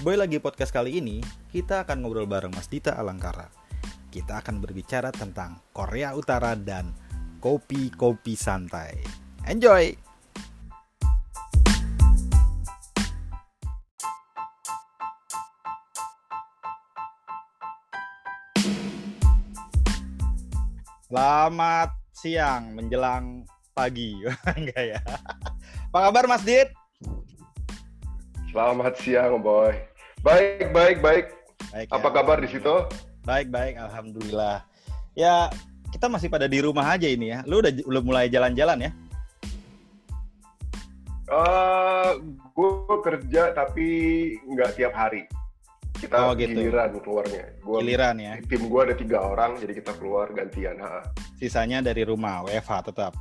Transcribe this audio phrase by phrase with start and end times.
[0.00, 1.20] Boy lagi podcast kali ini,
[1.52, 3.52] kita akan ngobrol bareng Mas Dita Alangkara.
[4.08, 6.88] Kita akan berbicara tentang Korea Utara dan
[7.36, 8.96] kopi-kopi santai.
[9.44, 9.92] Enjoy!
[21.12, 23.44] Selamat siang menjelang
[23.76, 24.16] pagi.
[24.56, 25.00] Enggak ya.
[25.92, 26.72] Apa kabar Mas Dit?
[28.48, 29.89] Selamat siang, Boy.
[30.20, 31.26] Baik, baik, baik.
[31.72, 32.14] Baik, Apa ya.
[32.20, 32.74] kabar di situ?
[33.24, 34.60] Baik, baik, alhamdulillah.
[35.16, 35.48] Ya,
[35.96, 37.40] kita masih pada di rumah aja ini ya.
[37.48, 38.90] Lu udah udah mulai jalan-jalan ya?
[41.30, 42.10] Eh,
[42.52, 43.88] gue kerja tapi
[44.44, 45.24] nggak tiap hari.
[45.24, 46.56] Oh, Kita gitu.
[46.56, 47.44] giliran keluarnya.
[47.60, 48.32] Gua, Giliran ya.
[48.44, 50.80] Tim gue ada tiga orang, jadi kita keluar gantian.
[50.80, 51.04] Ha.
[51.36, 53.12] Sisanya dari rumah, WFH tetap.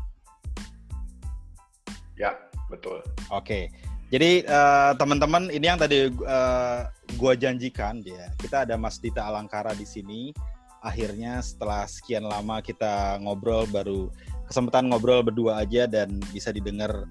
[2.20, 2.36] Ya,
[2.72, 3.04] betul.
[3.32, 3.72] Oke.
[4.10, 6.80] Jadi eh, teman-teman ini yang tadi eh,
[7.18, 8.34] gua janjikan dia.
[8.42, 10.34] Kita ada Mas Dita Alangkara di sini.
[10.82, 14.10] Akhirnya setelah sekian lama kita ngobrol baru
[14.50, 17.06] kesempatan ngobrol berdua aja dan bisa didengar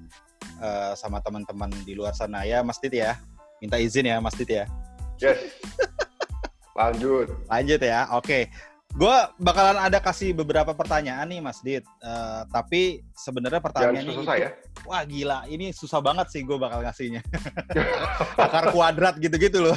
[0.59, 3.15] eh, sama teman-teman di luar sana ya Mas Dit ya.
[3.63, 4.67] Minta izin ya Mas Dit ya.
[5.23, 5.39] Yes.
[6.79, 7.31] Lanjut.
[7.47, 8.11] Lanjut ya.
[8.11, 8.51] Oke.
[8.97, 11.85] Gue bakalan ada kasih beberapa pertanyaan nih Mas Dit.
[11.85, 14.51] Eh, tapi sebenarnya pertanyaannya susah itu ya.
[14.89, 17.21] wah gila ini susah banget sih gue bakal ngasihnya.
[18.49, 19.77] Akar kuadrat gitu-gitu loh.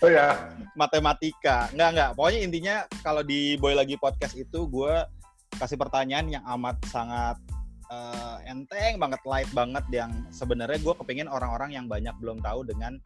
[0.00, 0.32] Oh ya,
[0.72, 1.68] matematika.
[1.76, 2.10] Enggak, enggak.
[2.16, 2.74] Pokoknya intinya
[3.04, 4.94] kalau di Boy Lagi Podcast itu gue
[5.60, 7.36] kasih pertanyaan yang amat sangat
[7.92, 12.96] eh, enteng banget, light banget yang sebenarnya gue kepingin orang-orang yang banyak belum tahu dengan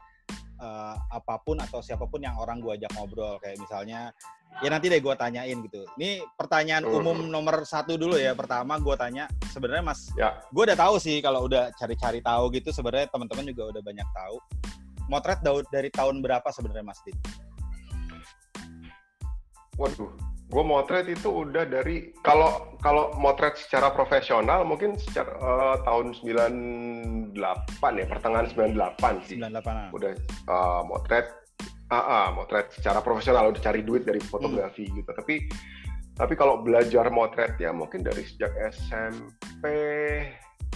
[0.65, 3.37] eh, apa pun atau siapa pun yang orang gue ajak ngobrol.
[3.45, 4.09] Kayak misalnya,
[4.65, 5.85] ya nanti deh gue tanyain gitu.
[6.01, 7.05] Ini pertanyaan Hmm.
[7.05, 8.33] umum nomor satu dulu ya.
[8.33, 10.41] Pertama gue tanya, sebenarnya Mas, Ya.
[10.49, 12.73] gue udah tahu sih kalau udah cari-cari tahu gitu.
[12.73, 14.37] Sebenarnya teman-teman juga udah banyak tahu.
[15.13, 17.15] Motret dari tahun berapa sebenarnya Mas Dit?
[19.79, 20.11] waduh.
[20.45, 26.15] Gue motret itu udah dari kalau kalau motret secara profesional mungkin secara eh, tahun
[27.35, 29.37] 98 ya, pertengahan 98 sih.
[29.37, 30.13] 98 udah
[30.47, 31.27] uh, motret
[31.87, 35.45] ah ah, motret secara profesional udah cari duit dari fotografi gitu tapi
[36.15, 39.65] tapi kalau belajar motret ya mungkin dari sejak SMP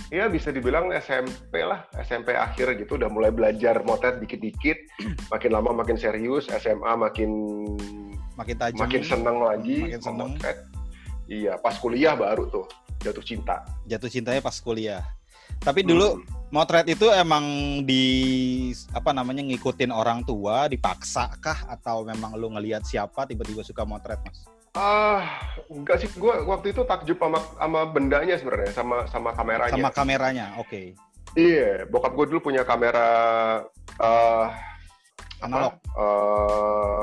[0.09, 4.79] ya bisa dibilang SMP lah SMP akhir gitu udah mulai belajar motret dikit-dikit
[5.29, 7.31] makin lama makin serius SMA makin
[8.35, 10.31] makin tajam makin seneng lagi Makin seneng.
[10.37, 10.59] memotret.
[11.27, 12.67] iya pas kuliah baru tuh
[13.01, 15.03] jatuh cinta jatuh cintanya pas kuliah
[15.59, 16.38] tapi dulu Hmm.
[16.49, 17.45] Motret itu emang
[17.85, 18.05] di
[18.91, 24.19] apa namanya ngikutin orang tua dipaksa kah atau memang lu ngelihat siapa tiba-tiba suka motret
[24.25, 24.45] mas
[24.77, 25.25] Ah,
[25.73, 26.09] enggak sih.
[26.13, 29.75] Gue waktu itu takjub sama sama bendanya sebenarnya, sama sama kameranya.
[29.75, 30.95] sama kameranya oke
[31.35, 33.09] Iya, bokap gue dulu punya kamera
[33.99, 34.47] eh
[35.43, 35.99] analog apa?
[35.99, 37.03] Eh,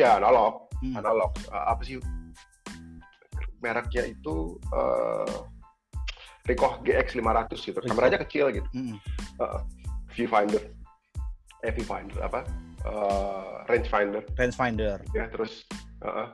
[0.00, 0.96] iya, analog, Hmm.
[0.96, 1.30] analog.
[1.44, 1.96] Eh, apa sih
[3.60, 5.36] mereknya itu eh
[6.44, 7.78] Ricoh GX 500 gitu.
[7.80, 7.88] Ricoh.
[7.88, 8.68] Kameranya kecil gitu.
[8.76, 8.98] Mm-mm.
[10.12, 10.62] Viewfinder.
[11.64, 12.44] Eh, viewfinder apa?
[12.84, 14.20] Eh, rangefinder.
[14.36, 15.64] rangefinder ya terus
[16.04, 16.28] uh,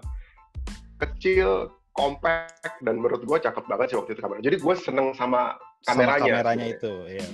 [0.98, 5.54] kecil compact dan menurut gue cakep banget sih waktu itu kamera jadi gue seneng sama
[5.86, 6.74] sama kameranya kameranya sebenarnya.
[6.74, 7.26] itu ya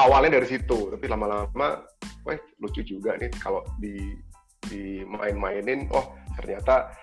[0.00, 1.84] awalnya dari situ tapi lama-lama
[2.24, 4.16] weh lucu juga nih kalau di
[4.72, 6.96] di main-mainin oh ternyata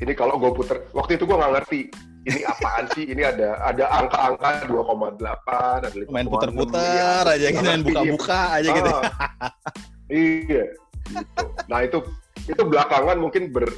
[0.00, 1.80] ini kalau gue puter waktu itu gue nggak ngerti
[2.28, 6.32] ini apaan sih ini ada ada angka-angka 2,8 ada 5,6 main iya.
[6.32, 8.92] puter-puter aja gitu main buka-buka aja gitu
[10.10, 10.64] Ah, iya.
[11.06, 11.32] Gitu.
[11.70, 11.98] Nah itu
[12.50, 13.70] itu belakangan mungkin ber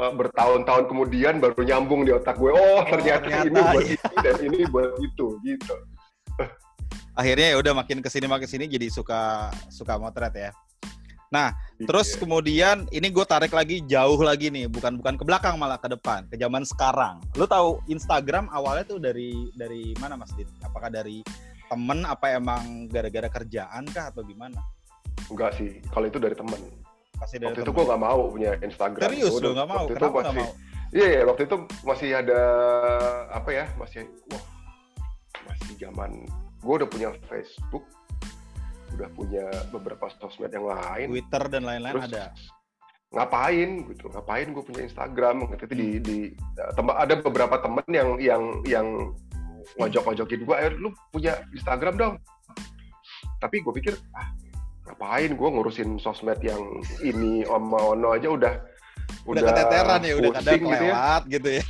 [0.00, 2.50] eh, bertahun-tahun kemudian baru nyambung di otak gue.
[2.50, 3.98] Oh ternyata, ternyata, ini buat iya.
[4.00, 5.74] ini dan ini buat itu gitu.
[7.12, 10.50] akhirnya ya udah makin ke sini makin ke sini jadi suka suka motret ya
[11.82, 12.18] Terus Iya.
[12.20, 16.28] kemudian ini gue tarik lagi jauh lagi nih, bukan bukan ke belakang malah ke depan,
[16.28, 17.18] ke zaman sekarang.
[17.34, 20.46] Lu tahu Instagram awalnya tuh dari dari mana Mas Dit?
[20.60, 21.24] Apakah dari
[21.66, 24.60] temen apa emang gara-gara kerjaan kah atau gimana?
[25.26, 25.80] enggak sih.
[25.88, 26.60] Kalau itu dari temen.
[27.16, 27.76] Pasti dari Waktu itu temen.
[27.78, 29.02] gue nggak mau punya Instagram.
[29.08, 29.84] Serius lu udah- nggak mau?
[29.88, 30.50] Itu Kenapa masih, mau?
[30.92, 32.40] Iya, iya, waktu itu masih ada
[33.32, 33.64] apa ya?
[33.74, 34.44] Masih wah
[35.42, 36.10] masih zaman
[36.60, 37.82] gue udah punya Facebook,
[38.92, 41.06] udah punya beberapa sosmed yang lain.
[41.08, 42.24] Twitter dan lain-lain Terus ada.
[43.10, 46.00] ngapain gitu ngapain gue punya Instagram gitu itu di Hmm.
[46.00, 46.16] di
[46.72, 48.86] tem- ada beberapa temen yang yang yang
[49.74, 52.14] ngojok-ngojokin gue eh lu punya Instagram dong
[53.36, 54.32] tapi gue pikir ah
[54.84, 56.60] ngapain gue ngurusin sosmed yang
[57.00, 58.54] ini sama ono aja udah
[59.22, 61.62] Udah, keteteran ya, udah kadang pusing gitu ya kelewat gitu ya.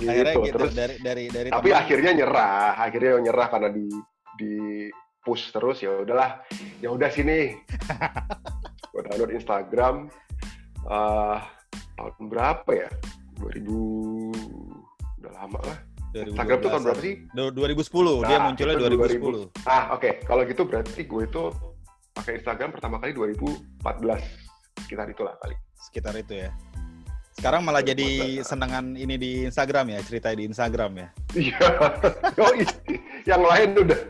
[0.00, 1.80] Akhirnya Gitu, gitu terus dari dari dari tapi teman.
[1.84, 3.84] akhirnya nyerah akhirnya nyerah karena di
[4.40, 4.88] di
[5.20, 6.40] push terus ya udahlah
[6.80, 7.60] ya udah sini
[8.90, 10.08] gue download Instagram
[10.88, 11.44] uh,
[12.00, 12.88] tahun berapa ya
[13.36, 15.78] 2000 udah lama lah
[16.10, 17.14] Instagram tuh tahun berapa sih?
[17.38, 19.54] 2010, nah, dia munculnya 2010.
[19.54, 19.62] 2000.
[19.62, 20.02] Ah, oke.
[20.02, 20.12] Okay.
[20.26, 21.42] Kalau gitu berarti gue itu
[22.18, 24.82] pakai Instagram pertama kali 2014.
[24.82, 25.54] Sekitar itulah kali.
[25.78, 26.50] Sekitar itu ya.
[27.38, 31.08] Sekarang malah jadi senangan ini di Instagram ya, cerita di Instagram ya.
[31.38, 31.66] Iya.
[32.42, 32.52] oh,
[33.22, 34.00] yang lain udah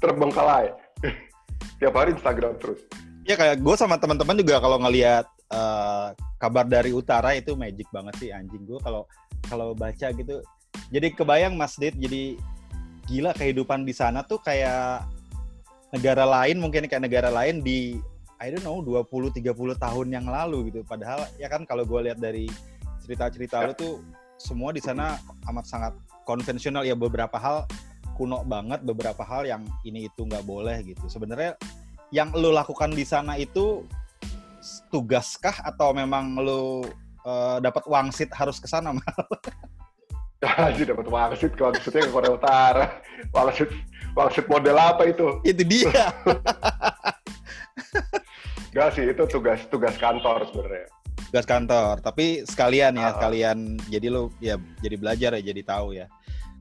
[0.00, 0.72] terbengkalai.
[1.78, 2.80] Tiap hari Instagram terus.
[3.28, 8.16] Ya kayak gue sama teman-teman juga kalau ngelihat uh, kabar dari utara itu magic banget
[8.16, 9.04] sih anjing gue kalau
[9.46, 10.40] kalau baca gitu
[10.88, 12.40] jadi kebayang Mas Dit jadi
[13.06, 15.04] gila kehidupan di sana tuh kayak
[15.90, 18.00] negara lain mungkin kayak negara lain di
[18.40, 20.80] I don't know 20 30 tahun yang lalu gitu.
[20.88, 22.48] Padahal ya kan kalau gue lihat dari
[23.04, 23.94] cerita-cerita lu tuh
[24.40, 25.20] semua di sana
[25.52, 25.92] amat sangat
[26.24, 27.68] konvensional ya beberapa hal
[28.20, 31.08] kuno banget, beberapa hal yang ini itu nggak boleh gitu.
[31.08, 31.56] Sebenarnya
[32.12, 33.88] yang lu lakukan di sana itu
[34.92, 36.84] tugaskah atau memang lu
[37.24, 38.92] uh, dapat wangsit harus ke sana
[40.44, 43.00] Haji dapat wangsit, wangsitnya ke Korea Utara.
[43.32, 43.72] Wangsit,
[44.12, 45.40] wangsit model apa itu?
[45.40, 45.88] Itu dia.
[48.76, 50.86] Gak sih, itu tugas tugas kantor sebenarnya.
[51.30, 55.88] Tugas kantor, tapi sekalian ya, uh, sekalian jadi lo ya jadi belajar ya, jadi tahu
[55.94, 56.06] ya.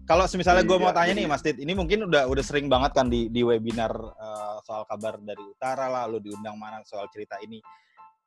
[0.10, 2.98] Kalau misalnya gue iya, mau tanya nih Mas Tit, ini mungkin udah udah sering banget
[2.98, 7.38] kan di di webinar uh, soal kabar dari utara lah, lo diundang mana soal cerita
[7.46, 7.62] ini.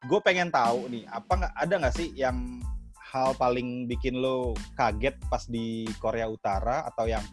[0.07, 2.63] Gue pengen tahu nih, apa nggak ada nggak sih yang
[3.11, 7.27] hal paling bikin lo kaget pas di Korea Utara atau yang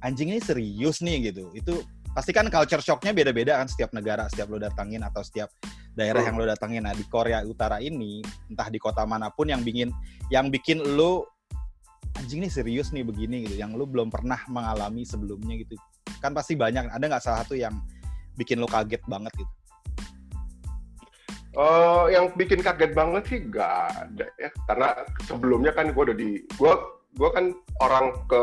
[0.00, 1.52] anjing ini serius nih gitu?
[1.52, 1.84] Itu
[2.16, 5.52] pasti kan culture shocknya beda-beda kan setiap negara setiap lo datangin atau setiap
[5.92, 9.60] daerah yang lo datangin nah di Korea Utara ini entah di kota mana pun yang
[9.60, 9.92] bikin
[10.32, 11.35] yang bikin lo
[12.16, 13.60] anjing ini serius nih begini gitu.
[13.60, 15.76] Yang lo belum pernah mengalami sebelumnya gitu.
[16.18, 17.76] Kan pasti banyak ada nggak salah satu yang
[18.36, 19.52] bikin lo kaget banget gitu?
[21.56, 24.50] Uh, yang bikin kaget banget sih gak ada ya.
[24.68, 24.88] Karena
[25.24, 26.72] sebelumnya kan gue udah di gue
[27.16, 27.48] gue kan
[27.80, 28.42] orang ke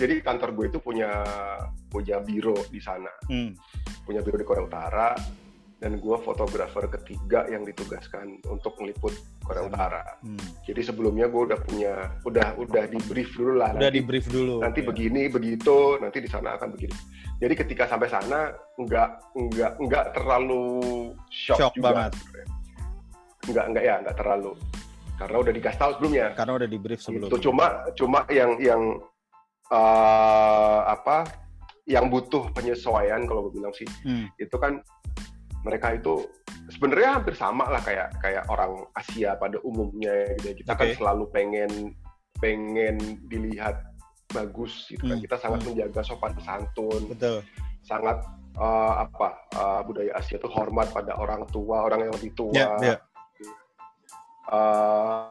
[0.00, 1.12] jadi kantor gue itu punya
[1.92, 3.12] punya biro di sana.
[3.28, 3.52] Hmm.
[4.08, 5.12] punya biro di Korea Utara
[5.80, 10.04] dan gue fotografer ketiga yang ditugaskan untuk meliput Korea Utara.
[10.20, 10.36] Hmm.
[10.68, 11.92] Jadi sebelumnya gue udah punya,
[12.28, 13.72] udah udah di brief dulu lah.
[13.72, 14.60] Udah di brief dulu.
[14.60, 14.86] Nanti ya.
[14.92, 16.96] begini, begitu, nanti di sana akan begini.
[17.40, 20.68] Jadi ketika sampai sana nggak nggak nggak terlalu
[21.32, 22.12] shock, shock juga.
[22.12, 22.12] banget.
[23.48, 24.52] Nggak nggak ya nggak terlalu
[25.20, 26.26] karena udah dikasih tahu sebelumnya.
[26.32, 27.28] Karena udah di brief sebelumnya.
[27.28, 28.82] Itu cuma cuma yang yang
[29.68, 31.28] uh, apa
[31.88, 34.30] yang butuh penyesuaian kalau gue bilang sih hmm.
[34.38, 34.78] itu kan
[35.60, 36.24] mereka itu
[36.72, 40.46] sebenarnya hampir sama lah kayak kayak orang Asia pada umumnya gitu.
[40.52, 40.54] Ya.
[40.56, 40.80] Kita okay.
[40.80, 41.70] kan selalu pengen
[42.40, 42.96] pengen
[43.28, 43.84] dilihat
[44.32, 45.20] bagus gitu kan.
[45.20, 45.24] Hmm.
[45.24, 45.68] Kita sangat hmm.
[45.72, 47.12] menjaga sopan santun.
[47.12, 47.44] Betul.
[47.84, 48.24] Sangat
[48.56, 52.54] uh, apa uh, budaya Asia itu hormat pada orang tua, orang yang lebih tua.
[52.56, 52.98] Yeah, yeah.
[54.50, 55.30] Uh,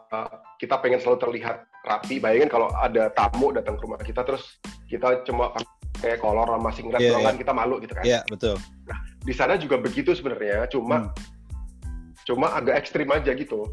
[0.61, 2.21] kita pengen selalu terlihat rapi.
[2.21, 5.51] Bayangin kalau ada tamu datang ke rumah kita terus kita cuma
[5.99, 7.27] pakai kolor sama singlet yeah, yeah.
[7.27, 8.03] kan kita malu gitu kan.
[8.07, 8.55] Iya, yeah, betul.
[8.87, 8.99] Nah,
[9.29, 12.25] di sana juga begitu sebenarnya cuma hmm.
[12.25, 13.69] cuma agak ekstrim aja gitu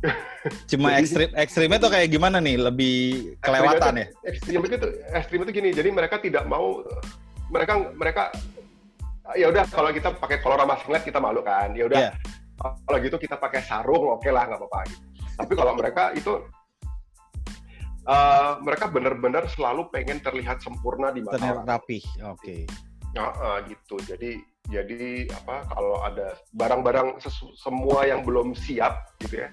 [0.72, 2.96] cuma jadi, ekstrim ekstrimnya tuh kayak gimana nih lebih
[3.44, 4.76] kelewatan ya ekstrim itu
[5.12, 6.80] ekstrim itu gini jadi mereka tidak mau
[7.52, 8.32] mereka mereka
[9.36, 12.14] ya udah kalau kita pakai kolor sama singlet kita malu kan ya udah yeah.
[12.88, 15.04] kalau gitu kita pakai sarung oke okay lah nggak apa-apa gitu.
[15.36, 16.32] tapi kalau mereka itu
[18.08, 22.60] uh, mereka benar-benar selalu pengen terlihat sempurna di mata terlihat rapi oke okay.
[23.20, 27.18] uh, gitu jadi jadi apa kalau ada barang-barang
[27.58, 29.50] semua yang belum siap gitu ya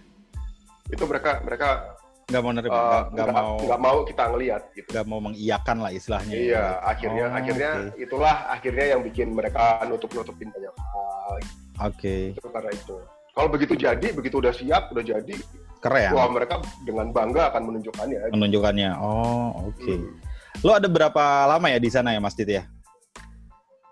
[0.89, 1.98] itu mereka mereka
[2.30, 5.92] nggak mau nerima uh, nggak mau nggak mau kita ngelihat gitu nggak mau mengiyakan lah
[5.92, 6.66] istilahnya iya ya.
[6.86, 8.04] akhirnya oh, akhirnya okay.
[8.06, 11.42] itulah akhirnya yang bikin mereka nutup nutupin banyak hal oke
[11.82, 12.38] okay.
[12.38, 12.96] itu karena itu
[13.34, 15.36] kalau begitu jadi begitu udah siap udah jadi
[15.82, 19.98] keren wah mereka dengan bangga akan menunjukkannya menunjukkannya oh oke okay.
[19.98, 20.13] hmm.
[20.62, 22.70] lo ada berapa lama ya di sana ya mas Titi ya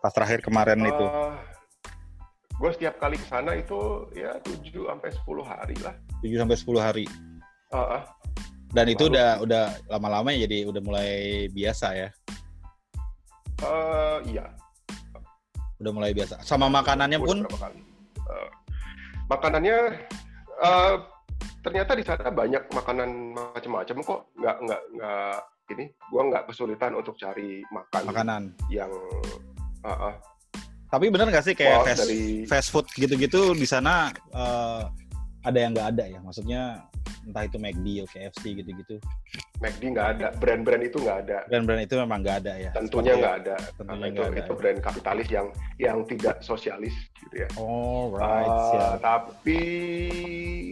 [0.01, 1.05] pas terakhir kemarin uh, itu?
[1.05, 1.33] Eh,
[2.57, 5.95] gue setiap kali ke sana itu ya 7 sampai 10 hari lah.
[6.25, 7.05] 7 sampai 10 hari.
[7.69, 8.01] Uh, uh.
[8.71, 11.11] Dan itu udah udah lama-lama ya jadi udah mulai
[11.51, 12.09] biasa ya.
[13.63, 14.45] Uh, iya.
[15.81, 16.41] Udah mulai biasa.
[16.45, 17.45] Sama makanannya pun
[18.27, 18.51] Uh,
[19.31, 20.03] makanannya
[20.59, 20.99] uh,
[21.63, 24.21] ternyata di sana banyak makanan macam-macam kok.
[24.35, 25.35] Nggak nggak nggak
[25.71, 25.85] ini.
[26.11, 28.91] Gua nggak kesulitan untuk cari makan makanan yang
[29.87, 30.13] Uh, uh.
[30.87, 32.19] Tapi bener nggak sih kayak fast, dari...
[32.47, 34.87] fast food gitu-gitu di sana uh,
[35.43, 36.19] ada yang nggak ada ya?
[36.19, 36.83] Maksudnya
[37.27, 38.95] entah itu McD atau KFC gitu-gitu.
[39.59, 41.43] McD nggak ada, brand-brand itu nggak ada.
[41.51, 42.71] Brand-brand itu memang nggak ada ya.
[42.71, 43.55] Tentunya nggak ada.
[43.75, 44.37] Tentunya Karena itu, ada.
[44.39, 47.49] itu brand kapitalis yang yang tidak sosialis gitu ya.
[47.59, 48.47] Oh, right.
[48.47, 48.91] Uh, siap.
[49.03, 49.61] tapi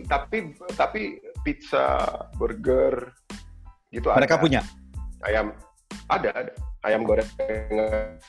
[0.07, 0.37] tapi
[0.79, 1.01] tapi
[1.43, 2.07] pizza,
[2.39, 3.11] burger
[3.91, 4.43] gitu Mereka ada.
[4.43, 4.61] punya.
[5.25, 5.55] ayam
[6.05, 6.53] ada ada
[6.85, 7.25] ayam goreng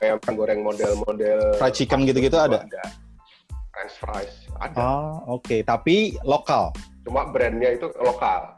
[0.00, 2.64] ayam goreng model-model Fried chicken gitu-gitu ada?
[3.70, 5.60] French fries ada Oh, oke.
[5.60, 6.72] Tapi lokal.
[7.04, 8.56] cuma brandnya itu lokal.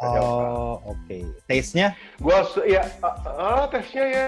[0.00, 1.18] Oh, oke.
[1.44, 4.26] Taste-nya gua se- ya ah, ah, tesnya ya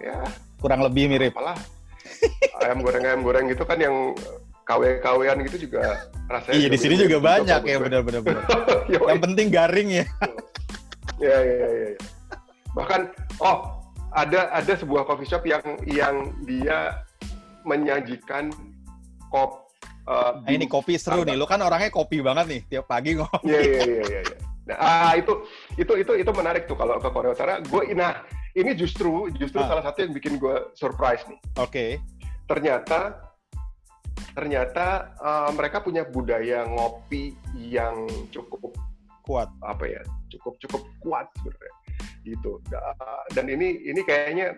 [0.00, 0.16] ya
[0.58, 1.32] kurang lebih mirip.
[1.36, 1.54] apalah
[2.64, 4.12] ayam goreng ayam goreng gitu kan yang
[4.64, 8.24] KW-KWan gitu juga rasanya Iya, di sini juga banyak ya, benar-benar.
[9.12, 10.04] Yang penting garing ya.
[11.20, 11.88] Ya, ya, ya, ya.
[12.72, 13.00] Bahkan,
[13.44, 13.83] oh,
[14.14, 17.02] ada ada sebuah coffee shop yang yang dia
[17.66, 18.54] menyajikan
[19.28, 19.66] kop.
[20.04, 21.32] Uh, Nah, ini kopi seru nih.
[21.34, 22.60] Lu kan orangnya kopi banget nih.
[22.76, 23.48] Tiap pagi ngopi.
[23.48, 24.20] Iya, iya, iya, iya.
[24.20, 24.36] iya.
[24.64, 25.44] Nah, ah, itu
[25.76, 27.60] itu itu itu menarik tuh kalau ke Korea Utara.
[27.64, 28.24] Gue, nah,
[28.56, 29.68] ini justru justru Ah.
[29.68, 31.40] salah satu yang bikin gue surprise nih.
[31.56, 32.00] Oke.
[32.44, 33.16] Ternyata
[34.34, 38.74] ternyata uh, mereka punya budaya ngopi yang cukup
[39.24, 39.48] Kuat.
[39.64, 41.74] apa ya cukup cukup kuat sebenarnya
[42.22, 42.94] gitu Da-
[43.30, 44.56] dan ini ini kayaknya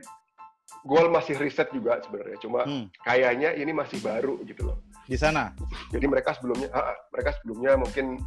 [0.82, 2.86] gue masih riset juga sebenarnya cuma Hmm.
[3.02, 5.54] kayaknya ini masih baru gitu loh Di sana.
[5.90, 8.18] jadi mereka sebelumnya ah, ah, mereka sebelumnya mungkin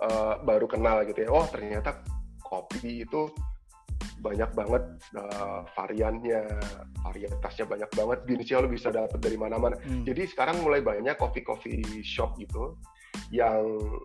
[0.00, 2.00] eh, baru kenal gitu ya oh ternyata
[2.40, 3.28] kopi itu
[4.20, 6.40] banyak banget eh, variannya
[7.00, 10.04] varietasnya banyak banget beansnya lo bisa dapet dari mana-mana Hmm.
[10.04, 12.76] jadi sekarang mulai banyak coffee coffee shop gitu
[13.32, 13.60] yang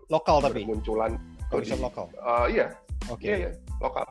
[0.08, 0.64] Lokal tapi.
[0.64, 2.06] shop di- lokal.
[2.12, 2.66] eh, iya
[3.06, 3.28] Oke.
[3.28, 4.05] Iya, iya, lokal.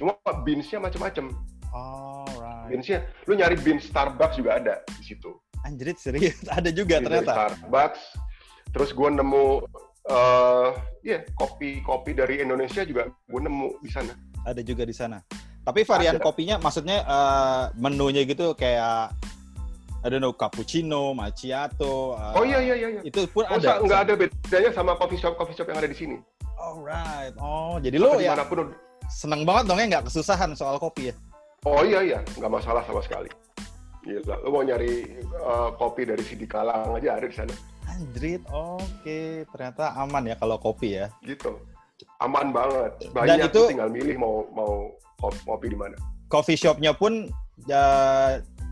[0.00, 1.28] Cuma beansnya macam-macam.
[1.76, 2.72] Alright.
[2.72, 5.36] Beansnya, lu nyari beans Starbucks juga ada di situ.
[5.60, 6.40] Anjrit serius.
[6.56, 7.32] Ada juga dari ternyata.
[7.36, 8.00] Starbucks.
[8.72, 9.60] Terus gue nemu,
[10.08, 10.68] eh,
[11.04, 14.16] iya, kopi-kopi dari Indonesia juga gue nemu di sana.
[14.48, 15.20] Ada juga di sana.
[15.60, 16.24] Tapi varian Ada.
[16.24, 19.12] kopinya maksudnya eh, menunya gitu kayak
[20.00, 22.16] I don't know cappuccino, macchiato.
[22.16, 22.88] eh, Oh iya, iya, iya.
[22.96, 23.00] iya.
[23.04, 23.76] Itu pun Oh, ada.
[23.76, 26.16] sa- nggak ada bedanya sama coffee shop coffee shop yang ada di sini.
[26.56, 27.36] Alright.
[27.36, 28.58] Oh, jadi lo Atau ya di mana pun.
[29.10, 31.14] Seneng banget dong ya nggak kesusahan soal kopi ya?
[31.66, 33.28] Oh iya, iya, nggak masalah sama sekali.
[34.00, 37.52] Gila, lu mau nyari eh, kopi dari Sidi Kalang aja ada di sana.
[37.90, 39.44] Anjrit, oke.
[39.52, 41.12] Ternyata aman ya kalau kopi ya.
[41.20, 41.52] Gitu.
[42.24, 43.12] Aman banget.
[43.12, 44.88] Banyak itu- lu tinggal milih mau mau
[45.20, 45.98] kop- kopi di mana.
[46.32, 47.28] Coffee shopnya pun
[47.68, 47.84] ya,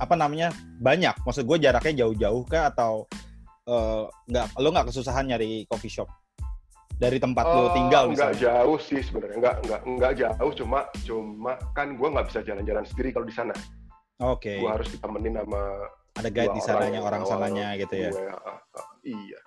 [0.00, 0.48] apa namanya
[0.80, 1.12] banyak.
[1.28, 3.04] Maksud gue jaraknya jauh-jauh kah atau
[3.68, 4.02] eh,
[4.32, 4.56] nggak?
[4.64, 6.08] lo nggak kesusahan nyari coffee shop
[6.98, 8.42] dari tempat lo Eh, tinggal nggak misalnya?
[8.42, 13.08] jauh sih sebenarnya nggak nggak nggak jauh cuma cuma kan gue nggak bisa jalan-jalan sendiri
[13.10, 13.54] kalau di sana
[14.18, 14.58] Oke.
[14.58, 15.62] gue harus ditemenin sama
[16.14, 18.10] Ada guide di sananya orang awal sananya gitu ya.
[18.10, 19.40] gue, ah, ah, iya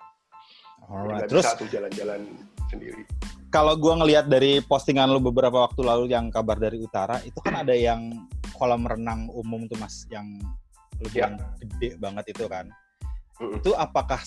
[0.82, 1.06] Alright.
[1.14, 2.20] nggak Terus bisa tuh jalan-jalan
[2.66, 3.02] sendiri
[3.52, 7.60] kalau gua ngelihat dari postingan lu beberapa waktu lalu yang kabar dari utara itu kan
[7.60, 10.24] ada yang kolam renang umum tuh mas yang
[10.96, 11.28] lu Ya.
[11.28, 12.64] bilang gede banget itu kan
[13.36, 13.60] Mm-mm.
[13.60, 14.24] itu apakah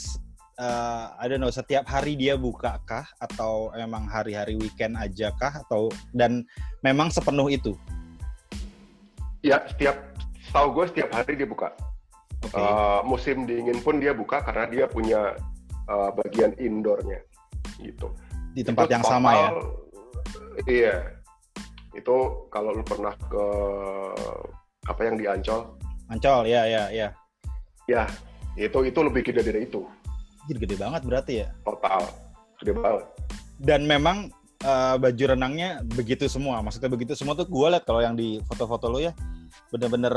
[0.59, 3.05] eh, I don't know setiap hari dia buka kah?
[3.19, 5.63] Atau memang hari-hari weekend aja kah?
[5.65, 6.47] Atau dan
[6.83, 7.75] memang sepenuh itu?
[9.45, 9.95] Ya setiap
[10.49, 11.75] tahu gue setiap hari dia buka.
[12.45, 12.55] Oke.
[12.55, 15.35] Eh, musim dingin pun dia buka karena dia punya
[15.87, 17.19] eh, bagian indoornya
[17.81, 18.11] gitu.
[18.55, 19.49] Di tempat Itu yang sama ya?
[19.51, 19.59] total,
[20.71, 20.95] iya.
[21.95, 23.45] Itu kalau lu pernah ke
[24.87, 25.75] apa yang di Ancol?
[26.07, 27.09] Ancol ya ya ya.
[27.85, 28.07] Ya
[28.55, 29.83] itu itu lebih gede dari itu
[30.45, 31.47] Jadi gede banget berarti ya?
[31.65, 32.01] Total.
[32.61, 33.05] Gede banget.
[33.57, 34.29] Dan memang
[34.61, 36.61] eh, baju renangnya begitu semua.
[36.61, 39.13] Maksudnya begitu semua tuh gue liat kalau yang di foto-foto lo ya
[39.73, 40.13] bener-bener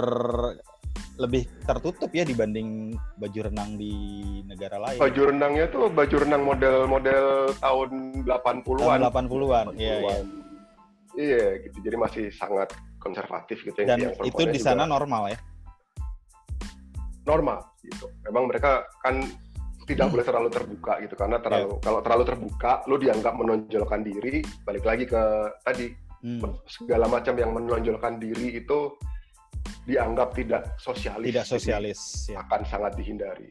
[1.19, 3.93] lebih tertutup ya dibanding baju renang di
[4.47, 4.99] negara lain.
[5.03, 7.27] Baju renangnya tuh baju renang model-model
[7.59, 7.91] tahun
[8.23, 10.17] 80-an tahun 80-an iya iya.
[11.19, 11.77] iya gitu.
[11.83, 12.71] Jadi masih sangat
[13.03, 14.75] konservatif gitu dan yang itu di juga.
[14.75, 15.39] sana normal ya?
[17.27, 18.07] Normal gitu.
[18.31, 19.27] Memang mereka kan
[19.89, 21.15] tidak boleh terlalu terbuka gitu.
[21.17, 21.81] Karena terlalu Iya.
[21.81, 25.23] kalau terlalu terbuka lu dianggap menonjolkan diri balik lagi ke
[25.65, 25.89] tadi.
[26.19, 28.91] Hmm, segala macam yang menonjolkan diri itu
[29.87, 31.31] dianggap tidak sosialis.
[31.31, 32.43] Tidak sosialis ya.
[32.43, 33.49] akan sangat dihindari.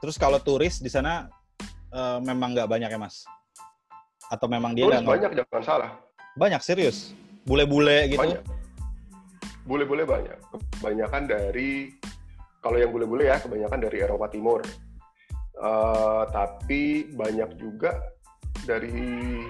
[0.00, 1.28] Terus kalau turis di sana
[1.92, 3.22] eh, memang nggak banyak ya mas?
[4.32, 5.90] Atau memang dia Turis banyak jangan salah.
[6.38, 7.12] Banyak serius?
[7.44, 8.22] Bule-bule gitu?
[8.24, 8.40] Banyak.
[9.68, 10.38] Bule-bule banyak.
[10.78, 11.92] Kebanyakan dari
[12.64, 14.60] kalau yang bule-bule ya kebanyakan dari Eropa Timur
[15.60, 17.92] Eh, tapi banyak juga
[18.64, 19.44] dari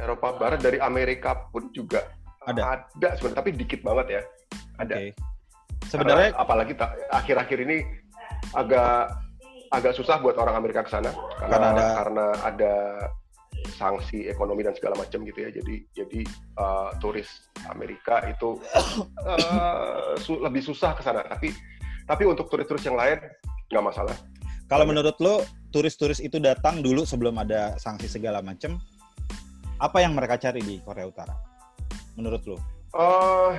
[0.00, 2.08] Eropa Barat dari Amerika pun juga
[2.48, 2.88] Ada.
[2.88, 4.22] ada sebenarnya tapi dikit banget ya
[4.80, 5.12] ada Oke.
[5.92, 6.72] sebenarnya Karena apalagi
[7.12, 7.84] akhir-akhir ini
[8.56, 9.12] agak
[9.76, 12.74] agak susah buat orang Amerika ke sana karena Karena karena ada- ada,
[13.64, 15.50] sanksi ekonomi dan segala macam gitu ya.
[15.50, 16.20] Jadi jadi
[16.60, 18.60] uh, turis Amerika itu
[19.24, 21.24] uh, su- lebih susah ke sana.
[21.24, 21.48] Tapi
[22.04, 23.18] tapi untuk turis-turis yang lain
[23.72, 24.14] nggak masalah.
[24.66, 24.90] Kalau Banyak.
[24.96, 25.34] menurut lo
[25.70, 28.80] turis-turis itu datang dulu sebelum ada sanksi segala macem,
[29.82, 31.34] apa yang mereka cari di Korea Utara?
[32.14, 32.56] Menurut lo?
[32.94, 33.52] Eh,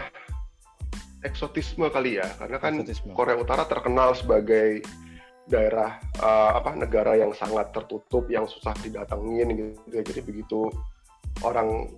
[1.27, 3.11] eksotisme kali ya, karena kan Eksotisme.
[3.13, 4.81] Korea Utara terkenal sebagai
[5.45, 9.71] daerah eh, apa negara yang sangat tertutup, yang susah didatengin gitu.
[9.91, 10.01] ya.
[10.01, 10.71] Jadi begitu
[11.43, 11.91] orang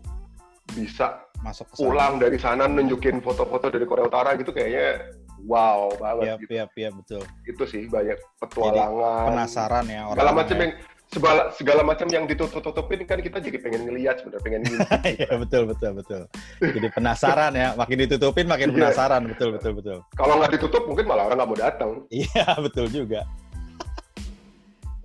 [0.75, 5.13] bisa Masuk pulang dari sana nunjukin foto-foto dari Korea Utara gitu kayaknya
[5.45, 6.51] wow Iya, banget gitu.
[6.51, 7.21] iya, iya, betul.
[7.43, 9.25] Itu sih banyak petualangan.
[9.29, 10.15] Penasaran ya orang.
[10.17, 10.71] Segala macam yang
[11.07, 14.99] segala segala macam yang ditutup-tutupin kan kita jadi pengen ngeliat sebenarnya pengen ngintip.
[15.07, 16.21] Iya, betul, betul, betul.
[16.59, 18.75] Jadi penasaran ya, makin ditutupin makin Iya.
[18.75, 19.97] penasaran, betul, betul, betul.
[20.15, 21.89] Kalau nggak ditutup mungkin malah orang nggak mau datang.
[22.11, 23.23] Iya, betul juga.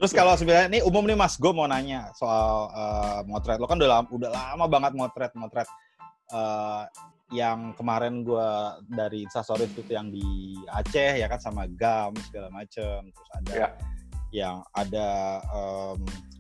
[0.03, 3.63] Terus kalau sebenarnya ini umum nih Mas, gue mau nanya soal eh, motret.
[3.63, 5.69] Lo kan udah lama, udah lama banget motret, motret.
[6.35, 6.83] Eh,
[7.33, 8.49] yang kemarin gue
[8.93, 13.09] dari Instastories itu yang di Aceh ya kan sama GAM segala macem.
[13.09, 13.69] Terus ada Ya.
[14.33, 15.09] yang ada
[15.49, 15.99] em,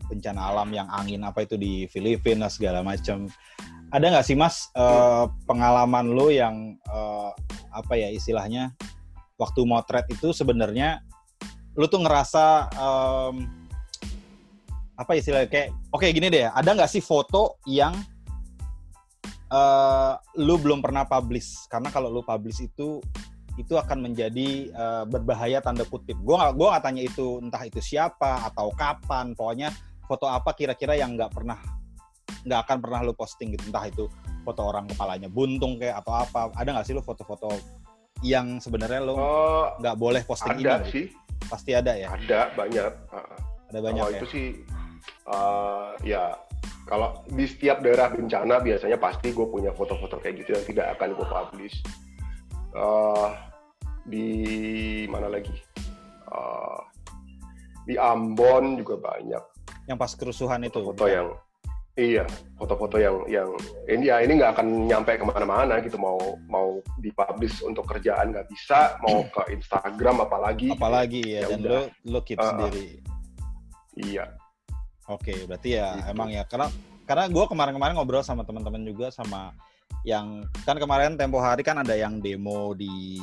[0.08, 3.28] bencana alam yang angin apa itu di Filipina segala macem.
[3.92, 7.30] Ada nggak sih Mas eh, pengalaman lo yang eh,
[7.72, 8.76] apa ya istilahnya
[9.40, 11.00] waktu motret itu sebenarnya
[11.76, 13.48] lu tuh ngerasa em,
[14.92, 17.96] apa istilahnya kayak oke gini deh ada nggak sih foto yang
[19.52, 21.68] eh, lu belum pernah publish.
[21.68, 22.98] Karena kalau lu publish itu
[23.60, 26.16] itu akan menjadi eh, berbahaya tanda kutip.
[26.24, 29.36] Gua nggak gua nggak tanya itu entah itu siapa atau kapan.
[29.36, 29.68] Pokoknya
[30.08, 31.60] foto apa kira-kira yang nggak pernah
[32.42, 33.68] nggak akan pernah lu posting gitu.
[33.68, 34.08] Entah itu
[34.42, 36.50] foto orang kepalanya buntung kayak atau apa.
[36.56, 37.52] Ada nggak sih lu foto-foto
[38.22, 40.90] yang sebenarnya lu Oh, nggak boleh posting ada ini?
[40.90, 41.04] sih,
[41.50, 42.14] pasti ada ya?
[42.14, 42.92] Ada banyak.
[43.10, 43.34] Uh,
[43.72, 44.20] ada banyak kalau ya?
[44.20, 44.46] itu sih
[45.26, 46.36] uh, ya
[46.86, 51.08] kalau di setiap daerah bencana biasanya pasti gue punya foto-foto kayak gitu yang tidak akan
[51.16, 51.76] gue publish.
[52.72, 53.32] Uh,
[54.08, 54.26] di
[55.08, 55.52] mana lagi?
[56.32, 56.80] Uh,
[57.86, 59.42] di Ambon juga banyak
[59.90, 61.28] yang pas kerusuhan itu foto-foto yang
[61.98, 62.24] iya
[62.56, 63.50] foto-foto yang yang
[63.90, 68.48] ini ya ini nggak akan nyampe ke mana-mana gitu mau mau dipublish untuk kerjaan nggak
[68.48, 71.70] bisa mau ke Instagram apalagi apalagi ya, Ya dan udah.
[71.70, 72.48] lo lo keep Uh-uh.
[72.48, 72.86] sendiri
[73.98, 74.24] iya
[75.06, 76.10] oke berarti ya Gitu.
[76.10, 76.68] emang ya karena
[77.02, 79.50] karena gue kemarin-kemarin ngobrol sama teman-teman juga sama
[80.02, 83.18] yang kan kemarin tempo hari kan ada yang demo di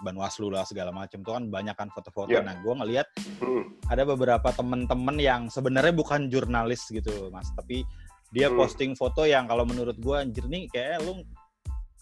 [0.00, 2.42] Banwaslu lah segala macam tuh kan banyak kan foto-foto Iya.
[2.42, 3.06] nah gue ngelihat
[3.38, 3.76] Hmm.
[3.86, 7.84] ada beberapa temen-temen yang sebenarnya bukan jurnalis gitu mas tapi
[8.32, 8.56] dia Hmm.
[8.56, 11.20] posting foto yang kalau menurut gue anjir nih kayak lu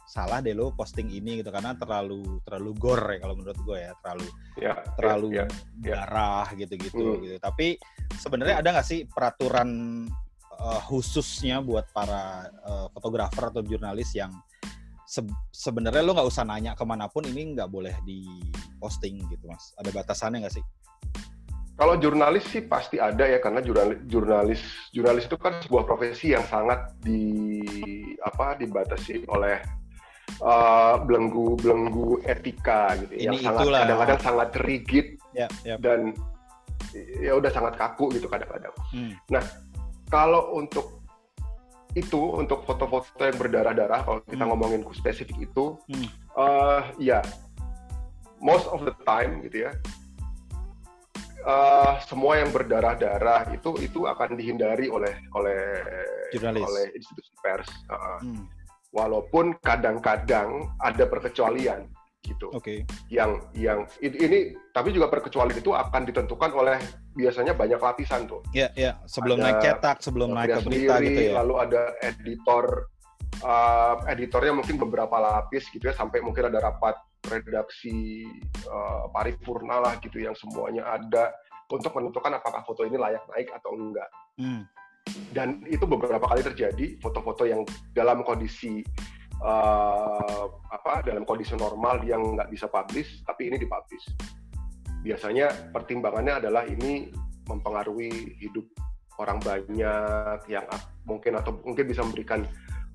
[0.07, 3.92] salah deh lo posting ini gitu karena terlalu terlalu gore ya kalau menurut gue ya
[4.01, 4.27] terlalu
[4.59, 5.46] ya terlalu ya, ya.
[5.99, 7.20] darah gitu-gitu Hmm.
[7.23, 7.79] gitu tapi
[8.18, 9.68] sebenarnya ada nggak sih peraturan
[10.57, 14.33] eh, khususnya buat para eh, fotografer atau jurnalis yang
[15.07, 18.23] se- sebenarnya lo nggak usah nanya ke mana pun ini nggak boleh di
[18.79, 19.75] posting gitu mas?
[19.77, 20.64] Ada batasannya nggak sih?
[21.81, 24.61] Kalau jurnalis sih pasti ada ya karena jurnalis jurnalis
[24.92, 27.57] jurnalis itu kan sebuah profesi yang sangat di
[28.20, 29.64] apa dibatasi oleh
[30.44, 33.81] uh, belenggu belenggu etika gitu yang Ini sangat itulah.
[33.88, 35.81] kadang-kadang sangat rigid ya ya.
[35.81, 36.12] dan
[36.94, 38.74] ya udah sangat kaku gitu kadang-kadang.
[38.90, 39.14] Hmm.
[40.11, 41.00] Kalau untuk
[41.98, 44.50] itu untuk foto-foto yang berdarah-darah kalau kita Hmm.
[44.55, 46.07] ngomongin spesifik itu, Hmm.
[46.38, 47.18] eh, ya
[48.38, 49.72] most of the time gitu ya,
[51.46, 55.61] eh, semua yang berdarah-darah itu itu akan dihindari oleh oleh
[56.31, 56.62] Jurnalis.
[56.62, 57.68] oleh institusi pers.
[57.90, 58.44] Uh, Hmm.
[58.90, 61.87] walaupun kadang-kadang ada perkecualian
[62.20, 62.52] gitu.
[62.52, 62.85] Oke.
[63.09, 64.38] Yang yang i- ini
[64.70, 66.76] tapi juga perkecualian itu akan ditentukan oleh
[67.16, 68.44] biasanya banyak lapisan tuh.
[68.52, 71.33] Ya ya sebelum Ada naik cetak sebelum naik ke berita sendiri, gitu ya.
[71.40, 72.64] lalu ada editor
[73.42, 76.96] uh, editornya mungkin beberapa lapis gitu ya sampai mungkin ada rapat
[77.28, 78.24] redaksi
[78.68, 81.33] uh, paripurna lah gitu yang semuanya ada
[81.70, 84.09] untuk menentukan apakah foto ini layak naik atau enggak.
[84.40, 84.64] Hmm.
[85.35, 88.78] dan itu beberapa kali terjadi foto-foto yang dalam kondisi
[89.44, 94.07] uh, apa dalam kondisi normal yang nggak bisa publish tapi ini dipublish.
[95.00, 97.09] Biasanya pertimbangannya adalah ini
[97.48, 98.68] mempengaruhi hidup
[99.20, 100.64] orang banyak yang
[101.05, 102.44] mungkin atau mungkin bisa memberikan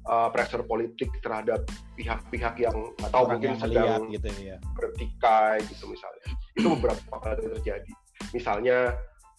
[0.10, 1.66] uh, pressure politik terhadap
[1.98, 4.58] pihak-pihak yang atau orang mungkin yang melihat sedang gitu ya.
[4.74, 6.28] bertikai gitu misalnya.
[6.58, 7.92] Itu beberapa kali terjadi.
[8.34, 8.78] Misalnya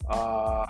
[0.07, 0.67] uh,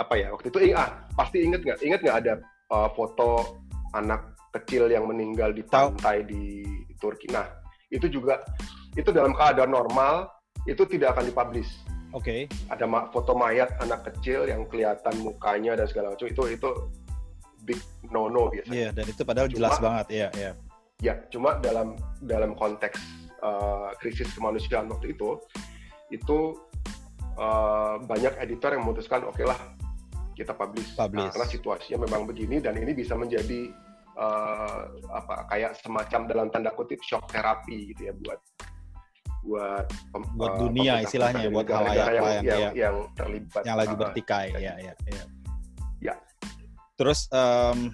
[0.00, 1.78] apa ya waktu itu ah pasti inget nggak?
[1.84, 2.34] Inget nggak ada
[2.72, 3.60] uh, foto
[3.94, 6.62] anak kecil yang meninggal di pantai di
[6.98, 7.46] Turki nah
[7.90, 8.42] itu juga
[8.94, 10.30] itu dalam keadaan normal
[10.66, 11.70] itu tidak akan dipublish
[12.10, 12.50] Oke.
[12.66, 16.70] Ada ma- foto mayat anak kecil yang kelihatan mukanya dan segala macam itu itu
[17.62, 17.78] big
[18.10, 18.74] no no biasanya.
[18.74, 20.06] Iya, dan itu padahal Cuma- jelas banget.
[20.10, 20.52] Iya, iya.
[21.00, 22.98] Ya, cuma dalam dalam konteks
[23.40, 25.40] uh, krisis kemanusiaan waktu itu,
[26.12, 26.38] itu
[27.40, 29.56] uh, banyak editor yang memutuskan, oke lah,
[30.36, 30.92] kita publish.
[30.98, 31.32] Nah, Publish.
[31.32, 33.72] karena situasinya memang begini dan ini bisa menjadi
[34.20, 38.40] uh, apa kayak semacam dalam tanda kutip shock terapi gitu ya buat
[39.40, 39.86] buat
[40.36, 44.46] Buat uh, dunia istilahnya, buat halayak yang, yang, yang- yang, terlibat Yang lagi Uh, bertikai.
[44.52, 45.24] kayak Iya, iya, iya.
[46.00, 46.14] Ya.
[47.00, 47.88] Terus em,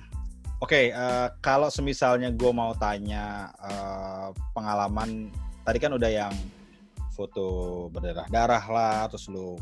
[0.59, 5.31] oke, eh, kalau semisalnya gue mau tanya eh, pengalaman
[5.63, 6.35] tadi kan udah yang
[7.15, 9.55] foto berdarah-darah lah, terus lu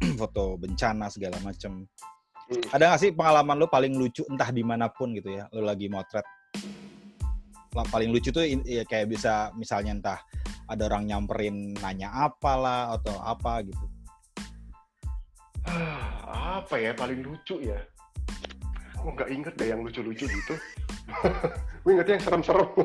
[0.20, 1.82] foto bencana segala macem.
[2.46, 2.62] Hmm.
[2.70, 5.90] Ada nggak sih pengalaman lu paling lucu entah di mana pun gitu ya, lu lagi
[5.90, 6.22] motret?
[7.74, 10.18] Lah, Paling lucu tuh ya kayak bisa misalnya entah
[10.70, 13.86] ada orang nyamperin nanya apalah atau apa gitu.
[16.26, 17.76] apa ya paling lucu ya?
[19.02, 20.54] Aku nggak inget deh yang lucu-lucu gitu.
[21.82, 22.68] Gue ingetnya yang serem-serem.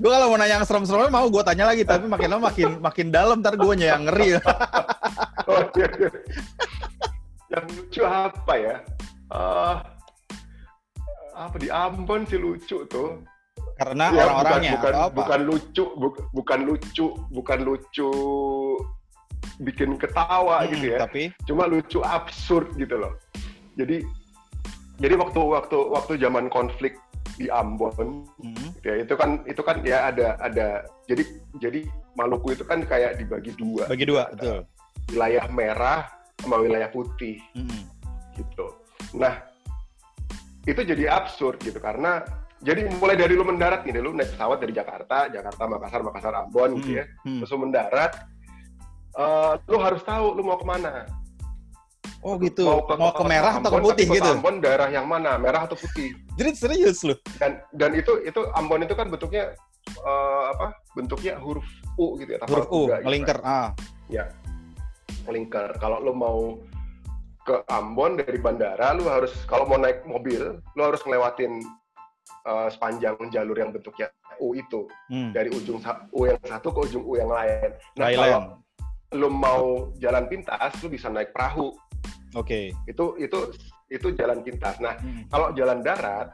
[0.00, 3.06] Gue kalau mau nanya yang serem-serem mau gue tanya lagi, tapi makin lama makin makin
[3.08, 4.36] dalam ntar gue yang ngeri.
[5.42, 6.10] Oh, iya, iya.
[7.52, 8.76] Yang lucu apa ya?
[9.32, 9.76] Eh,
[11.32, 13.20] apa di Ambon sih lucu tuh?
[13.76, 18.10] Karena Ya, orang-orangnya bukan, bukan, bukan lucu, bu- bukan lucu, bukan lucu
[19.60, 20.98] bikin ketawa Hmm, gitu ya.
[21.04, 23.16] Tapi Cuma lucu absurd gitu loh.
[23.76, 24.04] Jadi
[25.00, 26.94] jadi waktu waktu waktu zaman konflik
[27.40, 31.24] di Ambon hmm, ya itu kan itu kan ya ada ada jadi
[31.58, 31.80] jadi
[32.12, 34.58] Maluku itu kan kayak dibagi dua bagi dua, Ada betul.
[35.08, 36.00] wilayah merah
[36.42, 37.86] sama wilayah putih Hmm,
[38.34, 38.66] gitu.
[39.14, 39.46] Nah,
[40.66, 42.22] itu jadi absurd gitu karena
[42.62, 46.78] jadi mulai dari lu mendarat nih, lu naik pesawat dari Jakarta, Jakarta Makassar, Makassar Ambon
[46.78, 47.04] gitu ya.
[47.26, 47.42] hmm.
[47.42, 48.12] Terus lu mendarat,
[49.18, 51.10] eh, lu harus tahu lu mau ke mana.
[52.22, 52.62] Oh gitu.
[52.62, 54.30] Mau ke, kota merah atau ke Ambon, putih gitu?
[54.30, 55.34] Ambon daerah yang mana?
[55.42, 56.14] Merah atau putih?
[56.38, 57.18] Jadi serius lu?
[57.42, 59.58] Dan dan itu itu Ambon itu kan bentuknya
[59.90, 60.78] eh, apa?
[60.94, 61.66] Bentuknya huruf
[61.98, 62.46] U gitu ya.
[62.46, 63.02] Huruf U, gitu.
[63.02, 63.42] ngelingker.
[63.42, 63.74] Ah,
[65.28, 65.78] Lingkar.
[65.78, 66.58] Kalau lu mau
[67.42, 71.58] ke Ambon dari bandara, lu harus kalau mau naik mobil, lu harus ngelewatin
[72.46, 75.34] uh, sepanjang jalur yang bentuknya U itu hmm.
[75.34, 75.82] dari ujung
[76.14, 77.74] U yang satu ke ujung U yang lain.
[77.98, 78.46] Nah, kalau Thailand.
[79.12, 79.64] lu mau
[79.98, 81.74] jalan pintas, lu bisa naik perahu.
[82.38, 82.72] Oke.
[82.88, 83.52] Itu itu
[83.92, 84.80] itu jalan pintas.
[84.80, 85.28] Nah, Hmm.
[85.28, 86.32] kalau jalan darat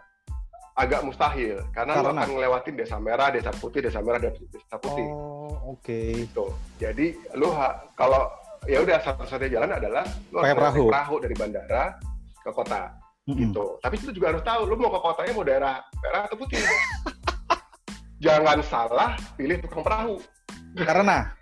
[0.79, 2.22] agak mustahil karena, lu Karena?
[2.22, 5.07] akan ngelewatin desa merah, desa putih, desa merah, desa putih.
[5.11, 6.22] Oh, oke.
[6.22, 6.46] Gitu.
[6.79, 8.31] Jadi lu ha- kalau
[8.66, 10.84] ya udah satu-satunya jalan adalah lu Pakai harus naik perahu.
[10.88, 11.84] perahu dari bandara
[12.38, 12.82] ke kota
[13.24, 13.36] Hmm.
[13.36, 13.76] gitu.
[13.78, 16.64] Tapi itu juga harus tahu lu mau ke kotanya mau daerah merah atau putih.
[18.24, 20.16] Jangan salah pilih tukang perahu.
[20.74, 21.36] Karena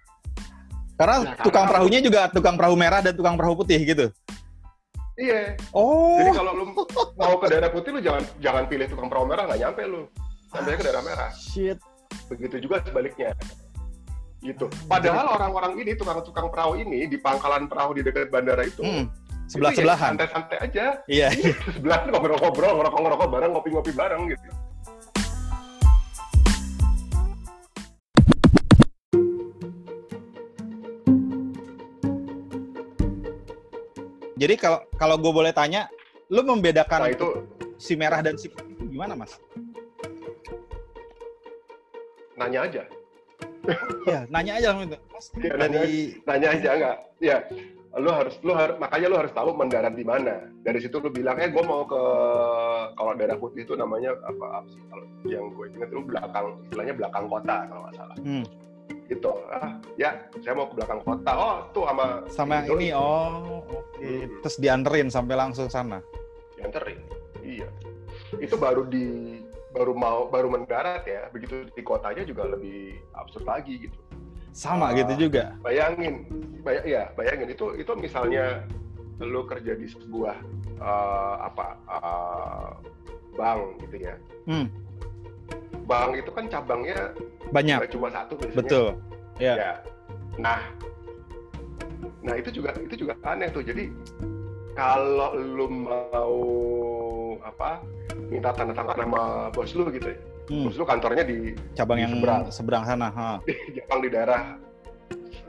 [0.97, 4.07] karena Ya, tukang karena- perahunya juga tukang perahu merah dan tukang perahu putih gitu.
[5.15, 5.57] Iya.
[5.71, 6.65] Oh, Jadi kalau lu
[7.15, 10.03] mau ke daerah putih lu jangan jangan pilih tukang perahu merah nggak nyampe lu.
[10.51, 11.31] Sampai ke daerah merah.
[11.33, 11.79] shit.
[12.27, 13.31] Begitu juga sebaliknya.
[14.47, 14.71] Gitu.
[14.87, 19.11] Padahal orang-orang ini tukang-tukang perahu ini di pangkalan perahu di dekat bandara itu Hmm.
[19.11, 20.85] itu Sebelah ya santai-santai aja.
[21.11, 21.29] Iya.
[21.75, 24.49] sebelah ngobrol-ngobrol, ngerokok-ngerokok bareng, ngopi-ngopi bareng gitu.
[34.37, 35.89] Jadi kalau kalau gue boleh tanya,
[36.29, 37.29] lu membedakan Nah itu
[37.81, 39.35] si merah dan si putih gimana, Mas?
[42.37, 42.85] nanya aja,
[44.07, 44.99] Ya, nanya aja langsung itu.
[45.11, 46.97] Mas, Iya, nanya dari nanya aja enggak?
[47.19, 47.37] Ya,
[47.97, 50.47] lu harus lu harus makanya lu harus tahu mendarat di mana.
[50.63, 52.03] Dari situ lu bilang, eh gue mau ke
[52.95, 54.81] kalau daerah putih itu namanya apa, apa sih?
[54.93, 58.17] Kalau yang gue ingat itu belakang, istilahnya belakang kota kalau nggak salah.
[58.21, 58.45] Hmm.
[59.07, 59.31] Gitu.
[59.55, 60.11] Ah, ya,
[60.43, 61.31] saya mau ke belakang kota.
[61.35, 62.89] Oh, tuh sama sama yang ini.
[62.95, 64.03] Oh, oke.
[64.03, 64.27] Hmm.
[64.43, 65.99] Terus dianterin sampai langsung sana.
[66.57, 66.99] dianterin.
[67.45, 67.69] Iya.
[68.41, 69.39] Itu baru di
[69.77, 71.29] baru mau baru mendarat ya.
[71.29, 73.99] Begitu di kotanya juga lebih absurd lagi gitu.
[74.57, 74.97] Sama Ah.
[74.97, 75.53] gitu juga.
[75.61, 76.25] Bayangin,
[76.65, 78.65] bay ya bayangin itu itu misalnya
[79.21, 80.37] lu kerja di sebuah
[80.81, 82.71] eh, apa eh,
[83.37, 84.15] bank gitu ya.
[84.49, 84.67] Hmm.
[85.85, 87.13] Bank itu kan cabangnya
[87.53, 87.93] Banyak.
[87.93, 88.57] cuma satu biasanya.
[88.59, 88.87] Betul.
[89.37, 89.55] Ya.
[89.55, 89.73] Ya.
[90.41, 90.61] Nah,
[92.25, 93.61] nah itu juga itu juga aneh tuh.
[93.61, 93.93] Jadi
[94.73, 96.37] kalau lu mau
[97.43, 97.83] apa
[98.29, 99.23] minta tanda tangan sama
[99.53, 100.19] bos lu gitu ya.
[100.47, 100.65] Hmm.
[100.71, 102.41] Bos lu kantornya di Cabang di yang seberang.
[102.51, 103.09] seberang, sana.
[103.11, 103.29] Ha.
[103.49, 104.55] di Jepang di daerah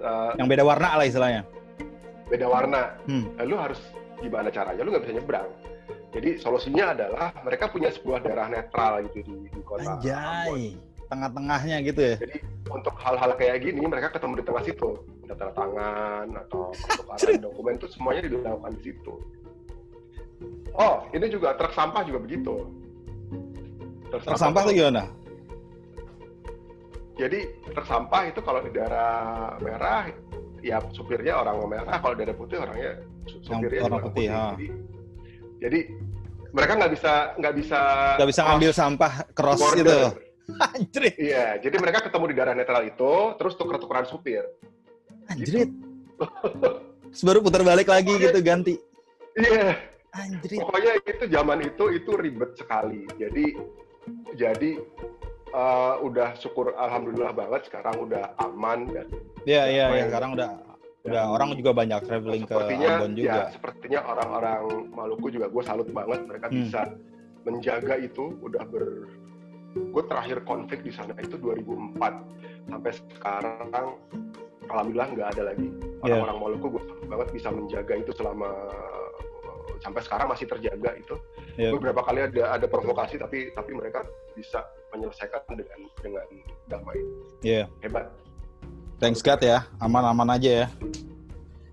[0.02, 1.42] eh, Yang beda warna lah istilahnya.
[2.28, 2.82] beda warna.
[3.08, 3.24] Hmm.
[3.40, 3.80] Nah, lu harus
[4.20, 4.82] gimana caranya?
[4.84, 5.48] Lu nggak bisa nyebrang.
[6.12, 9.96] Jadi solusinya adalah mereka punya sebuah daerah netral gitu di, di kota.
[10.02, 10.76] Anjay.
[11.08, 12.16] Tengah-tengahnya gitu ya.
[12.20, 14.90] Jadi untuk hal-hal kayak gini mereka ketemu di tengah situ.
[15.28, 19.14] tanda tangan atau pertukaran dokumen itu semuanya dilakukan di situ.
[20.78, 22.56] Oh, ini juga truk sampah juga begitu.
[24.14, 25.04] Truk, truk sampah itu gimana?
[27.18, 27.40] Jadi
[27.74, 29.12] truk sampah itu kalau di daerah
[29.58, 30.06] merah
[30.62, 32.94] ya supirnya orang merah, kalau di daerah putih orangnya
[33.26, 34.30] supirnya orang putih.
[34.30, 34.30] putih.
[34.30, 34.68] Jadi,
[35.58, 35.80] jadi
[36.54, 37.80] mereka nggak bisa nggak bisa
[38.22, 39.82] nggak bisa ngambil sampah cross border.
[39.82, 40.00] itu.
[40.78, 41.16] Anjrit.
[41.20, 44.48] Iya, jadi mereka ketemu di daerah netral itu, terus tuker-tukeran supir.
[45.28, 45.68] Anjrit.
[45.68, 47.26] Gitu.
[47.28, 48.74] baru putar balik lagi Pokoknya, gitu ganti.
[49.36, 49.97] Iya.
[50.16, 50.60] Anjrit.
[50.64, 53.04] Pokoknya itu zaman itu itu ribet sekali.
[53.20, 53.46] Jadi
[54.40, 54.72] jadi
[55.52, 59.08] uh, udah syukur alhamdulillah banget sekarang udah aman dan
[59.48, 60.50] Iya iya iya sekarang udah
[61.08, 63.32] udah orang juga banyak traveling ke Ambon juga.
[63.32, 66.56] Ya, sepertinya orang-orang Maluku juga gue salut banget mereka hmm.
[66.60, 66.82] bisa
[67.48, 69.08] menjaga itu udah ber
[69.78, 72.02] gue terakhir konflik di sana itu 2004
[72.68, 73.88] sampai sekarang
[74.68, 75.68] alhamdulillah nggak ada lagi
[76.04, 76.18] iya.
[76.20, 76.44] orang-orang yeah.
[76.44, 78.50] Maluku gue banget bisa menjaga itu selama
[79.84, 81.16] sampai sekarang masih terjaga itu.
[81.60, 81.74] Yeah.
[81.76, 84.64] Beberapa kali ada ada provokasi tapi tapi mereka bisa
[84.96, 86.28] menyelesaikan dengan dengan
[86.72, 87.00] damai.
[87.44, 87.66] Iya.
[87.66, 87.84] Yeah.
[87.84, 88.08] Hebat.
[88.98, 90.68] Thanks God ya, aman-aman aja ya.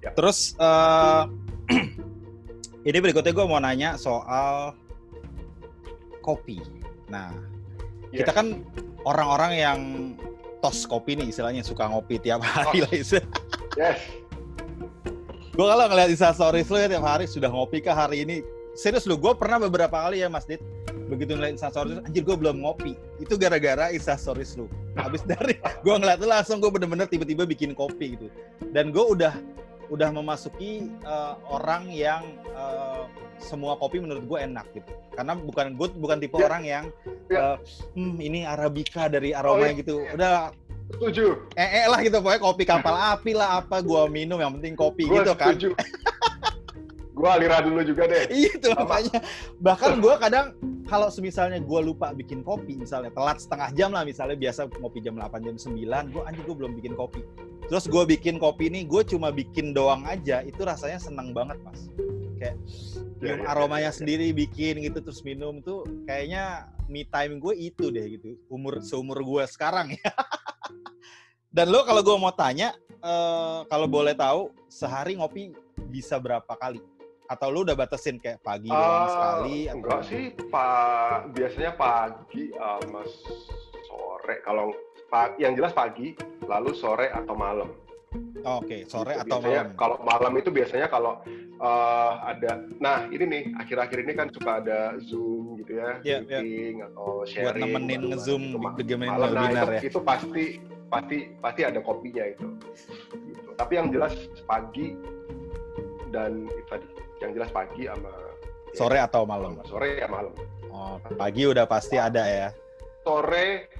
[0.05, 0.11] ya.
[0.13, 1.25] Terus uh,
[2.89, 4.77] ini berikutnya gue mau nanya soal
[6.21, 6.61] kopi.
[7.09, 7.33] Nah,
[8.13, 8.25] yes.
[8.25, 8.61] kita kan
[9.09, 9.81] orang-orang yang
[10.61, 14.24] tos kopi nih istilahnya suka ngopi tiap hari lah Yes
[15.55, 18.43] gue kalau ngeliat stories lu ya tiap hari sudah ngopi kah hari ini
[18.75, 20.59] serius lu gue pernah beberapa kali ya mas Dit
[21.07, 24.67] begitu ngeliat stories anjir gue belum ngopi itu gara-gara stories lu
[24.99, 28.27] habis dari gue ngeliat lu langsung gue bener-bener tiba-tiba bikin kopi gitu
[28.75, 29.31] dan gue udah
[29.95, 33.07] udah memasuki uh, orang yang uh,
[33.39, 36.51] semua kopi menurut gue enak gitu karena bukan gue bukan tipe ya.
[36.51, 36.85] orang yang
[37.31, 37.55] ya.
[37.55, 37.57] uh,
[37.95, 39.79] hmm, ini arabica dari aroma oh, iya.
[39.79, 40.51] gitu udah
[40.93, 41.49] Setuju.
[41.57, 45.09] Eh, eh lah gitu pokoknya kopi kapal api lah apa gua minum yang penting kopi
[45.09, 45.57] gua gitu kan.
[45.57, 45.69] setuju.
[45.73, 45.89] kan.
[47.15, 48.25] gua aliran dulu juga deh.
[48.29, 49.19] Iya itu makanya.
[49.63, 50.53] Bahkan gua kadang
[50.85, 55.17] kalau semisalnya gua lupa bikin kopi misalnya telat setengah jam lah misalnya biasa ngopi jam
[55.17, 57.25] 8 jam 9 gua anjir gua belum bikin kopi.
[57.65, 61.89] Terus gua bikin kopi nih gua cuma bikin doang aja itu rasanya seneng banget mas.
[62.35, 62.61] Kayak
[63.25, 67.55] ya, ya, aromanya ya, ya, sendiri bikin gitu terus minum tuh kayaknya me time gue
[67.57, 70.13] itu deh gitu umur seumur gue sekarang ya
[71.55, 75.55] Dan lo kalau gue mau tanya, uh, kalau boleh tahu sehari ngopi
[75.91, 76.83] bisa berapa kali?
[77.31, 79.59] Atau lo udah batasin kayak pagi uh, doang sekali?
[79.71, 80.11] Enggak atau...
[80.11, 83.03] sih, pak biasanya pagi sama
[83.87, 84.37] sore.
[84.43, 84.75] Kalau
[85.39, 86.19] yang jelas pagi,
[86.51, 87.71] lalu sore atau malam.
[88.45, 88.81] Oke, okay.
[88.85, 89.23] sore gitu.
[89.31, 89.67] atau malam.
[89.79, 91.23] Kalau malam itu biasanya kalau
[91.61, 96.41] uh, ada, nah ini nih akhir-akhir ini kan suka ada zoom gitu ya, yeah, iya.
[96.41, 96.89] meeting yeah.
[96.91, 97.45] atau sharing.
[97.45, 99.81] Buat nemenin ngezoom, nemenin webinar nah, itu, ya.
[99.91, 100.45] Itu pasti
[100.89, 102.47] pasti pasti ada kopinya itu.
[103.31, 103.49] Gitu.
[103.59, 104.15] Tapi yang jelas
[104.47, 104.95] pagi
[106.15, 106.87] dan itu tadi,
[107.23, 108.13] yang jelas pagi sama
[108.75, 109.59] sore ya, atau malam.
[109.67, 110.35] Sore ya malam.
[110.75, 112.49] Oh, pagi udah pasti ada ya.
[113.07, 113.71] Sore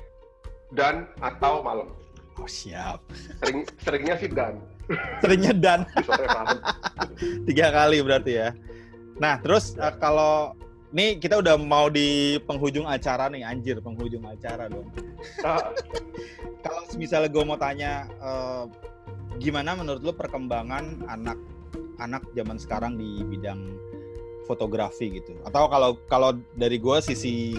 [0.75, 1.91] dan atau malam.
[2.39, 2.99] Oh siap.
[3.43, 4.59] Sering seringnya sih dan.
[5.21, 5.81] Seringnya dan.
[7.49, 8.49] Tiga kali berarti ya.
[9.19, 9.89] Nah terus ya.
[9.91, 10.53] uh, kalau
[10.95, 14.89] nih kita udah mau di penghujung acara nih anjir penghujung acara dong.
[15.43, 15.75] Ah.
[16.65, 18.65] kalau misalnya gue mau tanya uh,
[19.37, 21.37] gimana menurut lo perkembangan anak
[21.99, 23.75] anak zaman sekarang di bidang
[24.45, 27.57] fotografi gitu atau kalau kalau dari gue sisi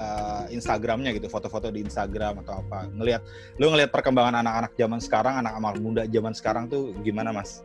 [0.00, 3.20] uh, Instagramnya gitu foto-foto di Instagram atau apa ngelihat
[3.60, 7.60] lu ngelihat perkembangan anak-anak zaman sekarang anak anak muda zaman sekarang tuh gimana mas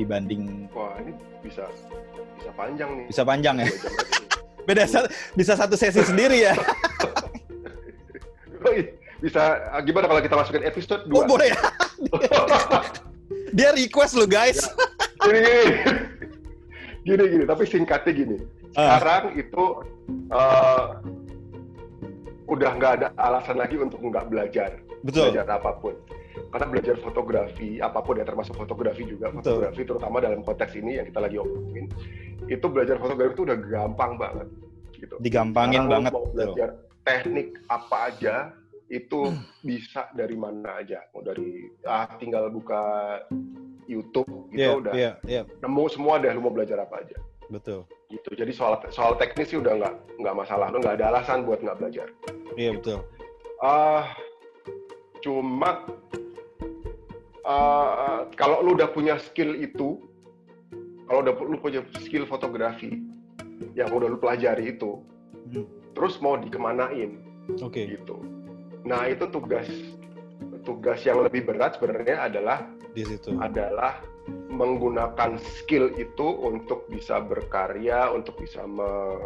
[0.00, 1.12] dibanding wah ini
[1.44, 1.68] bisa
[2.40, 3.68] bisa panjang nih bisa panjang ya
[4.68, 4.88] beda
[5.36, 6.56] bisa satu sesi sendiri ya
[9.20, 11.22] bisa ah, gimana kalau kita masukin episode dua?
[11.22, 11.60] Oh boleh ya.
[13.56, 14.64] Dia request lo guys.
[14.64, 15.28] Ya.
[15.28, 15.64] Gini, gini.
[17.04, 18.36] gini gini, tapi singkatnya gini.
[18.74, 18.96] Ah.
[18.96, 19.40] Sekarang uh.
[19.40, 19.64] itu
[20.32, 20.84] uh,
[22.50, 25.30] udah nggak ada alasan lagi untuk nggak belajar, Betul.
[25.30, 25.94] belajar apa pun.
[26.50, 29.62] Karena belajar fotografi, apa pun ya termasuk fotografi juga, Betul.
[29.62, 31.86] fotografi terutama dalam konteks ini yang kita lagi omongin,
[32.50, 34.48] itu belajar fotografi itu udah gampang banget.
[34.98, 35.14] Gitu.
[35.22, 36.12] Digampangin Sekarang banget.
[36.12, 36.68] Mau belajar
[37.06, 38.34] teknik apa aja,
[38.90, 39.62] itu hmm.
[39.62, 42.82] bisa dari mana aja mau dari ah tinggal buka
[43.86, 45.44] YouTube gitu yeah, udah yeah, yeah.
[45.62, 48.34] nemu semua deh lu mau belajar apa aja betul gitu.
[48.34, 50.68] Jadi soal soal teknis sih udah nggak nggak masalah.
[50.74, 52.06] Nggak ada alasan buat nggak belajar.
[52.58, 52.98] Iya yeah, betul.
[53.60, 54.04] Ah uh,
[55.22, 55.86] cuma
[57.46, 60.02] uh, kalau lu udah punya skill itu
[61.06, 63.02] kalau udah lu punya skill fotografi
[63.74, 65.02] yang udah lu pelajari itu
[65.50, 65.66] hmm.
[65.94, 67.22] terus mau dikemanain?
[67.62, 67.86] Oke.
[67.86, 67.98] Okay.
[67.98, 68.22] gitu.
[68.86, 69.66] Nah itu tugas
[70.64, 73.36] tugas yang lebih berat sebenarnya adalah di situ.
[73.38, 79.16] adalah menggunakan skill itu untuk bisa berkarya, untuk bisa me,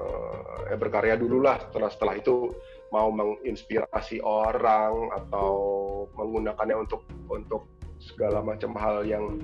[0.71, 1.59] eh, berkarya dulu lah.
[1.69, 2.55] Setelah setelah itu
[2.95, 5.51] mau menginspirasi orang atau
[6.15, 7.67] menggunakannya untuk untuk
[7.99, 9.43] segala macam hal yang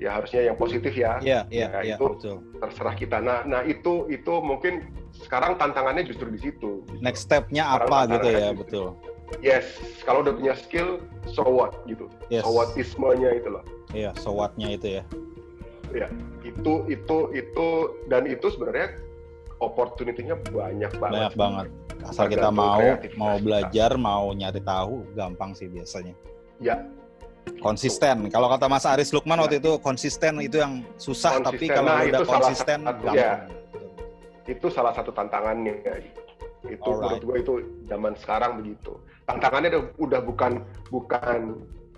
[0.00, 1.20] ya harusnya yang positif ya.
[1.20, 2.36] Iya, iya, Ya, iya, itu betul.
[2.58, 3.16] terserah kita.
[3.20, 6.82] Nah, nah itu itu mungkin sekarang tantangannya justru di situ.
[6.88, 6.98] gitu.
[7.04, 8.96] Next step-nya apa gitu ya, betul.
[9.40, 9.64] Yes,
[10.04, 12.06] kalau udah punya skill, so what gitu.
[12.28, 12.44] Yes.
[12.44, 13.64] So what-ismenya itu loh.
[13.96, 15.04] Iya, so what-nya itu ya.
[15.92, 16.08] Ya,
[16.44, 17.66] itu itu itu
[18.08, 18.96] dan itu sebenarnya
[19.60, 21.12] opportunity-nya banyak banget.
[21.16, 21.66] Banyak banget.
[22.02, 22.76] Asal kita mau
[23.14, 23.44] mau kita.
[23.44, 26.12] belajar, mau nyari tahu, gampang sih biasanya.
[26.58, 26.82] Ya,
[27.58, 28.30] Konsisten.
[28.30, 31.74] Kalau kata Mas Aris Lukman waktu itu konsisten itu yang susah, tapi Konsisten.
[31.74, 33.14] kalau Nah, udah konsisten satu, gampang.
[33.18, 33.32] ya.
[34.42, 35.74] itu salah satu tantangannya.
[36.66, 37.22] Itu Alright.
[37.22, 37.54] menurut gue itu
[37.86, 38.98] zaman sekarang begitu.
[39.32, 40.52] Tantangannya udah, udah bukan
[40.92, 41.40] bukan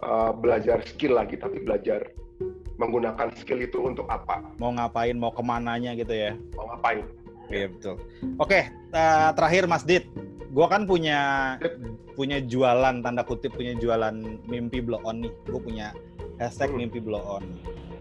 [0.01, 2.07] uh, belajar skill lagi, tapi belajar
[2.75, 6.35] menggunakan skill itu untuk apa, Mau ngapain, mau ke mananya gitu ya.
[6.55, 7.07] mau ngapain.
[7.47, 7.95] Iya betul.
[8.41, 10.09] Oke, eh, terakhir Mas Dit,
[10.51, 11.55] gue kan punya
[12.15, 14.17] punya jualan tanda kutip punya jualan
[14.49, 15.33] mimpi blow on nih.
[15.47, 15.93] Gue punya
[16.41, 16.83] hashtag Hmm.
[16.83, 17.45] mimpi blow on.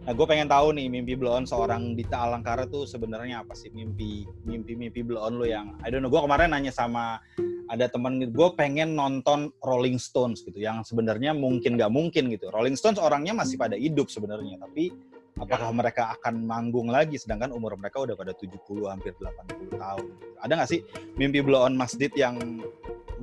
[0.03, 3.71] Nah, gue pengen tahu nih mimpi blow on seorang Dita Alangkara tuh sebenarnya apa sih
[3.71, 6.11] mimpi mimpi mimpi blow on lo yang I don't know.
[6.11, 7.23] Gue kemarin nanya sama
[7.71, 12.51] ada teman gue pengen nonton Rolling Stones gitu yang sebenarnya mungkin nggak mungkin gitu.
[12.51, 14.91] Rolling Stones orangnya masih pada hidup sebenarnya tapi
[15.39, 18.59] apakah mereka akan manggung lagi sedangkan umur mereka udah pada 70
[18.91, 20.05] hampir 80 tahun.
[20.43, 20.83] Ada nggak sih
[21.15, 22.35] mimpi blow on Mas Dit yang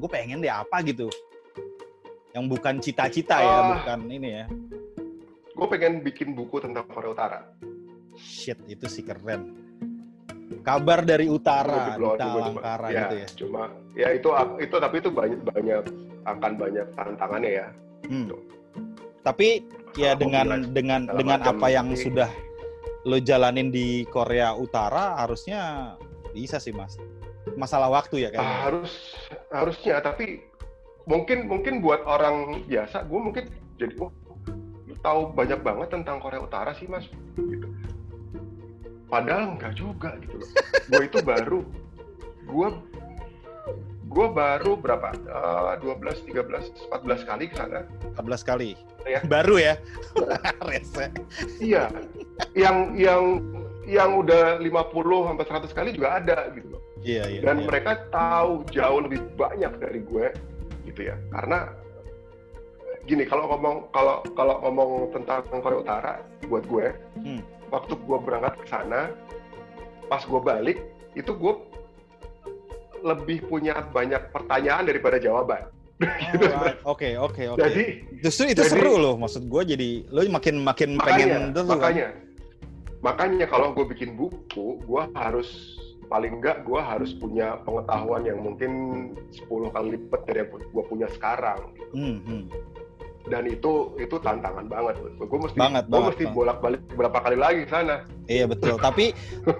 [0.00, 1.12] gue pengen deh apa gitu
[2.32, 3.68] yang bukan cita-cita ya Ah.
[3.76, 4.44] bukan ini ya
[5.60, 7.40] Gue pengen bikin buku tentang Korea Utara.
[8.16, 9.56] shit itu sih keren
[10.60, 13.62] kabar dari utara Dita cuma- Alangkara ya, gitu ya Cuma
[13.94, 15.84] ya itu itu tapi itu banyak banyak
[16.26, 17.68] akan banyak tantangannya ya.
[18.04, 18.28] Hmm.
[19.20, 22.00] tapi ya Kalau dengan mobilan dengan dengan apa yang ini.
[22.02, 22.28] sudah
[23.04, 25.94] lo jalanin di Korea Utara harusnya
[26.32, 27.00] bisa sih mas
[27.56, 28.92] masalah waktu ya kayaknya harus
[29.48, 30.44] harusnya tapi
[31.04, 33.44] mungkin mungkin buat orang biasa gue mungkin
[33.76, 34.12] jadi oh
[35.00, 37.08] tahu banyak banget tentang Korea Utara sih mas.
[37.36, 37.66] Gitu.
[39.10, 40.50] Padahal enggak juga gitu loh.
[40.86, 41.60] Gue itu baru
[42.46, 42.68] gue
[44.10, 45.14] gue baru berapa?
[45.14, 47.86] Eh, 12 13 14 kali ke sana.
[48.18, 48.74] 14 kali.
[49.08, 49.24] Ya.
[49.24, 49.74] baru ya?
[50.68, 51.08] Rese.
[51.58, 51.88] Iya.
[52.52, 53.22] Yang yang
[53.88, 56.82] yang udah 50 sampai 100 kali juga ada gitu loh.
[57.00, 57.66] Iya iya dan iya.
[57.66, 60.26] mereka tahu jauh lebih banyak dari gue
[60.84, 61.16] gitu ya.
[61.32, 61.79] Karena
[63.02, 66.12] gini kalau ngomong kalau kalau ngomong tentang Korea Utara
[66.46, 66.86] buat gue
[67.16, 67.40] Hmm.
[67.68, 69.10] waktu gue berangkat ke sana
[70.06, 70.78] pas gue balik
[71.14, 71.54] itu gue
[73.00, 75.64] lebih punya banyak pertanyaan daripada jawaban
[76.00, 77.84] Alright, oke oke oke jadi
[78.20, 81.72] Justru itu Jadi- seru loh, maksud gue jadi lo makin makin makanya pengen terus kan?
[81.76, 82.06] makanya
[83.00, 85.48] makanya kalau gue bikin buku gue harus
[86.06, 88.70] paling enggak gue harus punya pengetahuan yang mungkin
[89.30, 91.60] 10 kali lipat dari yang gue punya sekarang
[91.92, 92.44] Hmm, hmm.
[93.30, 96.36] Dan itu itu tantangan banget gue mesti Banget, gue banget, mesti banget.
[96.36, 97.96] bolak balik berapa kali lagi ke sana
[98.30, 98.78] Iya betul.
[98.78, 99.10] Tapi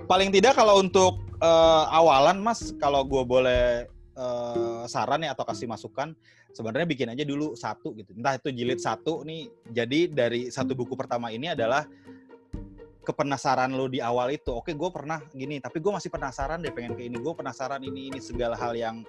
[0.07, 5.67] paling tidak kalau untuk eh, awalan Mas, kalau gue boleh eh, saran ya atau kasih
[5.67, 6.15] masukan,
[6.55, 8.15] sebenarnya bikin aja dulu satu gitu.
[8.15, 9.51] Entah itu jilid satu nih.
[9.75, 11.83] Jadi dari satu buku pertama ini adalah
[13.03, 14.55] kepenasaran lo di awal itu.
[14.55, 17.19] Oke, gue pernah gini, tapi gue masih penasaran deh pengen ke ini.
[17.19, 19.03] Gue penasaran ini ini segala hal yang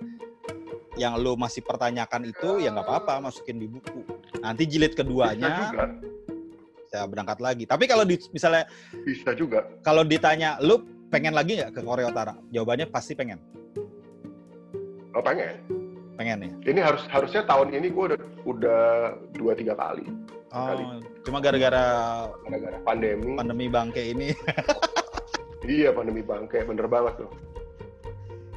[1.00, 4.04] yang lo masih pertanyakan itu ya nggak apa-apa masukin di buku.
[4.44, 5.86] Nanti jilid bisa keduanya juga
[6.92, 7.64] saya berangkat lagi.
[7.64, 8.68] Tapi kalau di, misalnya
[9.08, 12.36] bisa juga kalau ditanya lu pengen lagi nggak ke Korea Utara?
[12.52, 13.40] Jawabannya pasti pengen.
[15.12, 15.60] oh pengen
[16.16, 16.52] Pengen ya.
[16.72, 18.84] ini harus harusnya tahun ini gue udah udah
[19.36, 20.06] dua tiga kali
[20.52, 20.84] Kali.
[20.84, 21.84] Oh, cuma gara-gara
[22.48, 24.32] gara-gara pandemi pandemi bangke ini
[25.68, 27.32] iya pandemi bangke bener banget tuh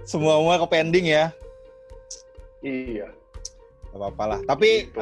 [0.05, 1.33] semua semua ke pending ya.
[2.65, 3.09] Iya
[3.95, 4.41] Gak apa-apa lah.
[4.43, 4.99] Tapi Gitu.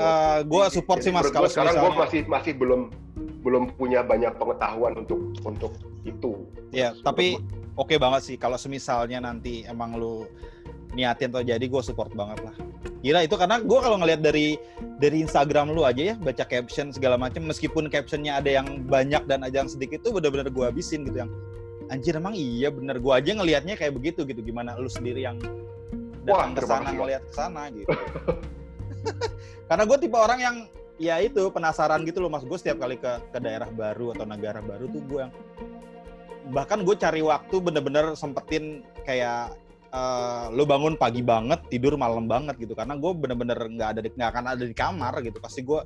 [0.52, 2.92] gue support Jadi sih mas kalau sekarang gue masih masih belum
[3.40, 5.72] belum punya banyak pengetahuan untuk untuk
[6.04, 7.40] itu Ya, tapi
[7.76, 10.28] oke banget sih kalau semisalnya nanti emang lu
[10.92, 12.52] niatin atau jadi gue support banget lah.
[13.00, 14.60] Gila itu karena gue kalau ngelihat dari
[15.00, 19.40] dari Instagram lu aja ya baca caption segala macam meskipun captionnya ada yang banyak dan
[19.40, 21.32] ada yang sedikit itu benar-benar gue habisin gitu yang
[21.88, 25.40] anjir emang iya bener gue aja ngelihatnya kayak begitu gitu gimana lu sendiri yang
[26.22, 27.88] datang ke sana ngelihat ke sana gitu.
[29.68, 30.56] karena gue tipe orang yang
[31.00, 32.46] ya itu penasaran gitu loh mas.
[32.46, 35.32] Gue setiap kali ke ke daerah baru atau negara baru tuh gue yang
[36.50, 39.54] bahkan gue cari waktu bener-bener sempetin kayak
[39.94, 42.74] uh, lu bangun pagi banget tidur malam banget gitu.
[42.74, 45.38] Karena gue bener-bener nggak ada nggak akan ada di kamar gitu.
[45.42, 45.80] Pasti gue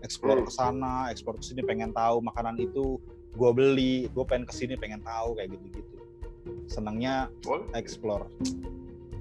[0.00, 0.48] explore Hmm.
[0.48, 2.96] ke sana explore ke sini pengen tahu makanan itu
[3.36, 4.08] gue beli.
[4.12, 6.02] Gue pengen ke sini pengen tahu kayak gitu gitu
[6.66, 7.30] senangnya
[7.74, 8.26] explore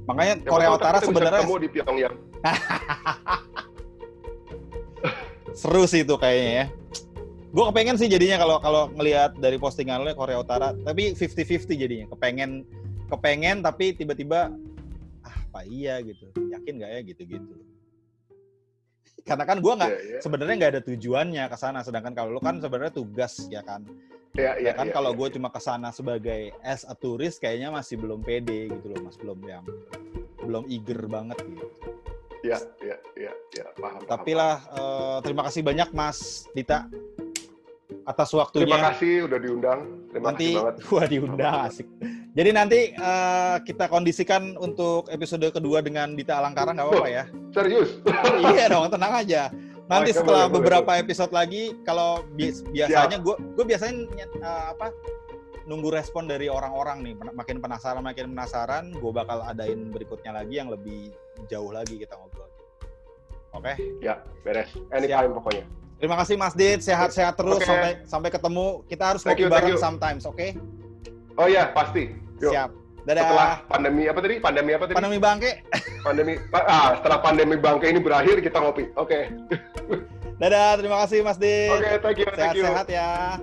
[0.10, 2.16] makanya Siapa Korea Utara sebenarnya ketemu di Pyongyang.
[5.62, 6.66] seru sih itu kayaknya ya.
[7.52, 10.72] Gue kepengen sih jadinya kalau kalau ngelihat dari postingan lo Korea Utara.
[10.72, 12.06] Tapi 50-50 jadinya.
[12.16, 12.64] Kepengen
[13.12, 14.56] kepengen tapi tiba-tiba
[15.28, 16.32] ah apa iya gitu.
[16.32, 17.00] Yakin nggak ya?
[17.04, 17.56] Gitu-gitu.
[19.28, 20.20] Karena kan gue nggak Iya, iya.
[20.24, 21.84] sebenarnya nggak ada tujuannya ke sana.
[21.84, 23.84] Sedangkan kalau lo kan sebenarnya tugas ya kan
[24.32, 25.20] Iya, iya, ya kan iya, kalau iya.
[25.20, 29.20] gue cuma ke sana sebagai as a turis kayaknya masih belum pede gitu loh mas
[29.20, 29.64] belum yang
[30.40, 31.68] belum eager banget gitu
[32.42, 34.02] Iya, iya, iya, iya, paham.
[34.08, 36.88] tapi lah eh, terima kasih banyak mas Dita
[38.08, 39.80] atas Terima waktunya kasih udah diundang.
[40.10, 40.76] Terima nanti kasih banget.
[40.90, 41.88] wah diundang asik
[42.32, 48.00] jadi nanti eh, kita kondisikan untuk episode kedua dengan Dita Alangkara nggak apa-apa ya Serius?
[48.56, 49.52] iya dong tenang aja
[49.92, 54.88] nanti setelah boleh, boleh, beberapa episode lagi kalau bi- biasanya gue gue biasanya eh, apa
[55.62, 60.68] nunggu respon dari orang-orang nih makin penasaran makin penasaran gue bakal adain berikutnya lagi yang
[60.68, 61.14] lebih
[61.46, 62.50] jauh lagi kita ngobrol
[63.52, 64.72] oke Ya, beres.
[64.90, 65.68] Anytime pokoknya.
[65.98, 67.68] terima kasih Mas Dit sehat-sehat terus Oke.
[67.68, 69.78] sampai sampai ketemu kita harus ngopi thank bareng you.
[69.78, 70.48] sometimes oke
[71.36, 72.12] Oh iya, pasti.
[72.40, 72.52] Yuk.
[72.52, 72.70] siap
[73.02, 73.24] Dadah.
[73.26, 74.36] Setelah pandemi apa tadi?
[74.38, 74.96] Pandemi apa tadi?
[74.98, 75.52] Pandemi bangke.
[76.06, 78.94] Pandemi ah setelah pandemi bangke ini berakhir kita ngopi.
[78.98, 79.30] Oke.
[79.30, 80.02] Okay.
[80.42, 81.70] Dadah, terima kasih Mas Din.
[81.70, 82.66] Oke, okay, thank you, sehat, thank you.
[82.66, 83.38] Sehat ya.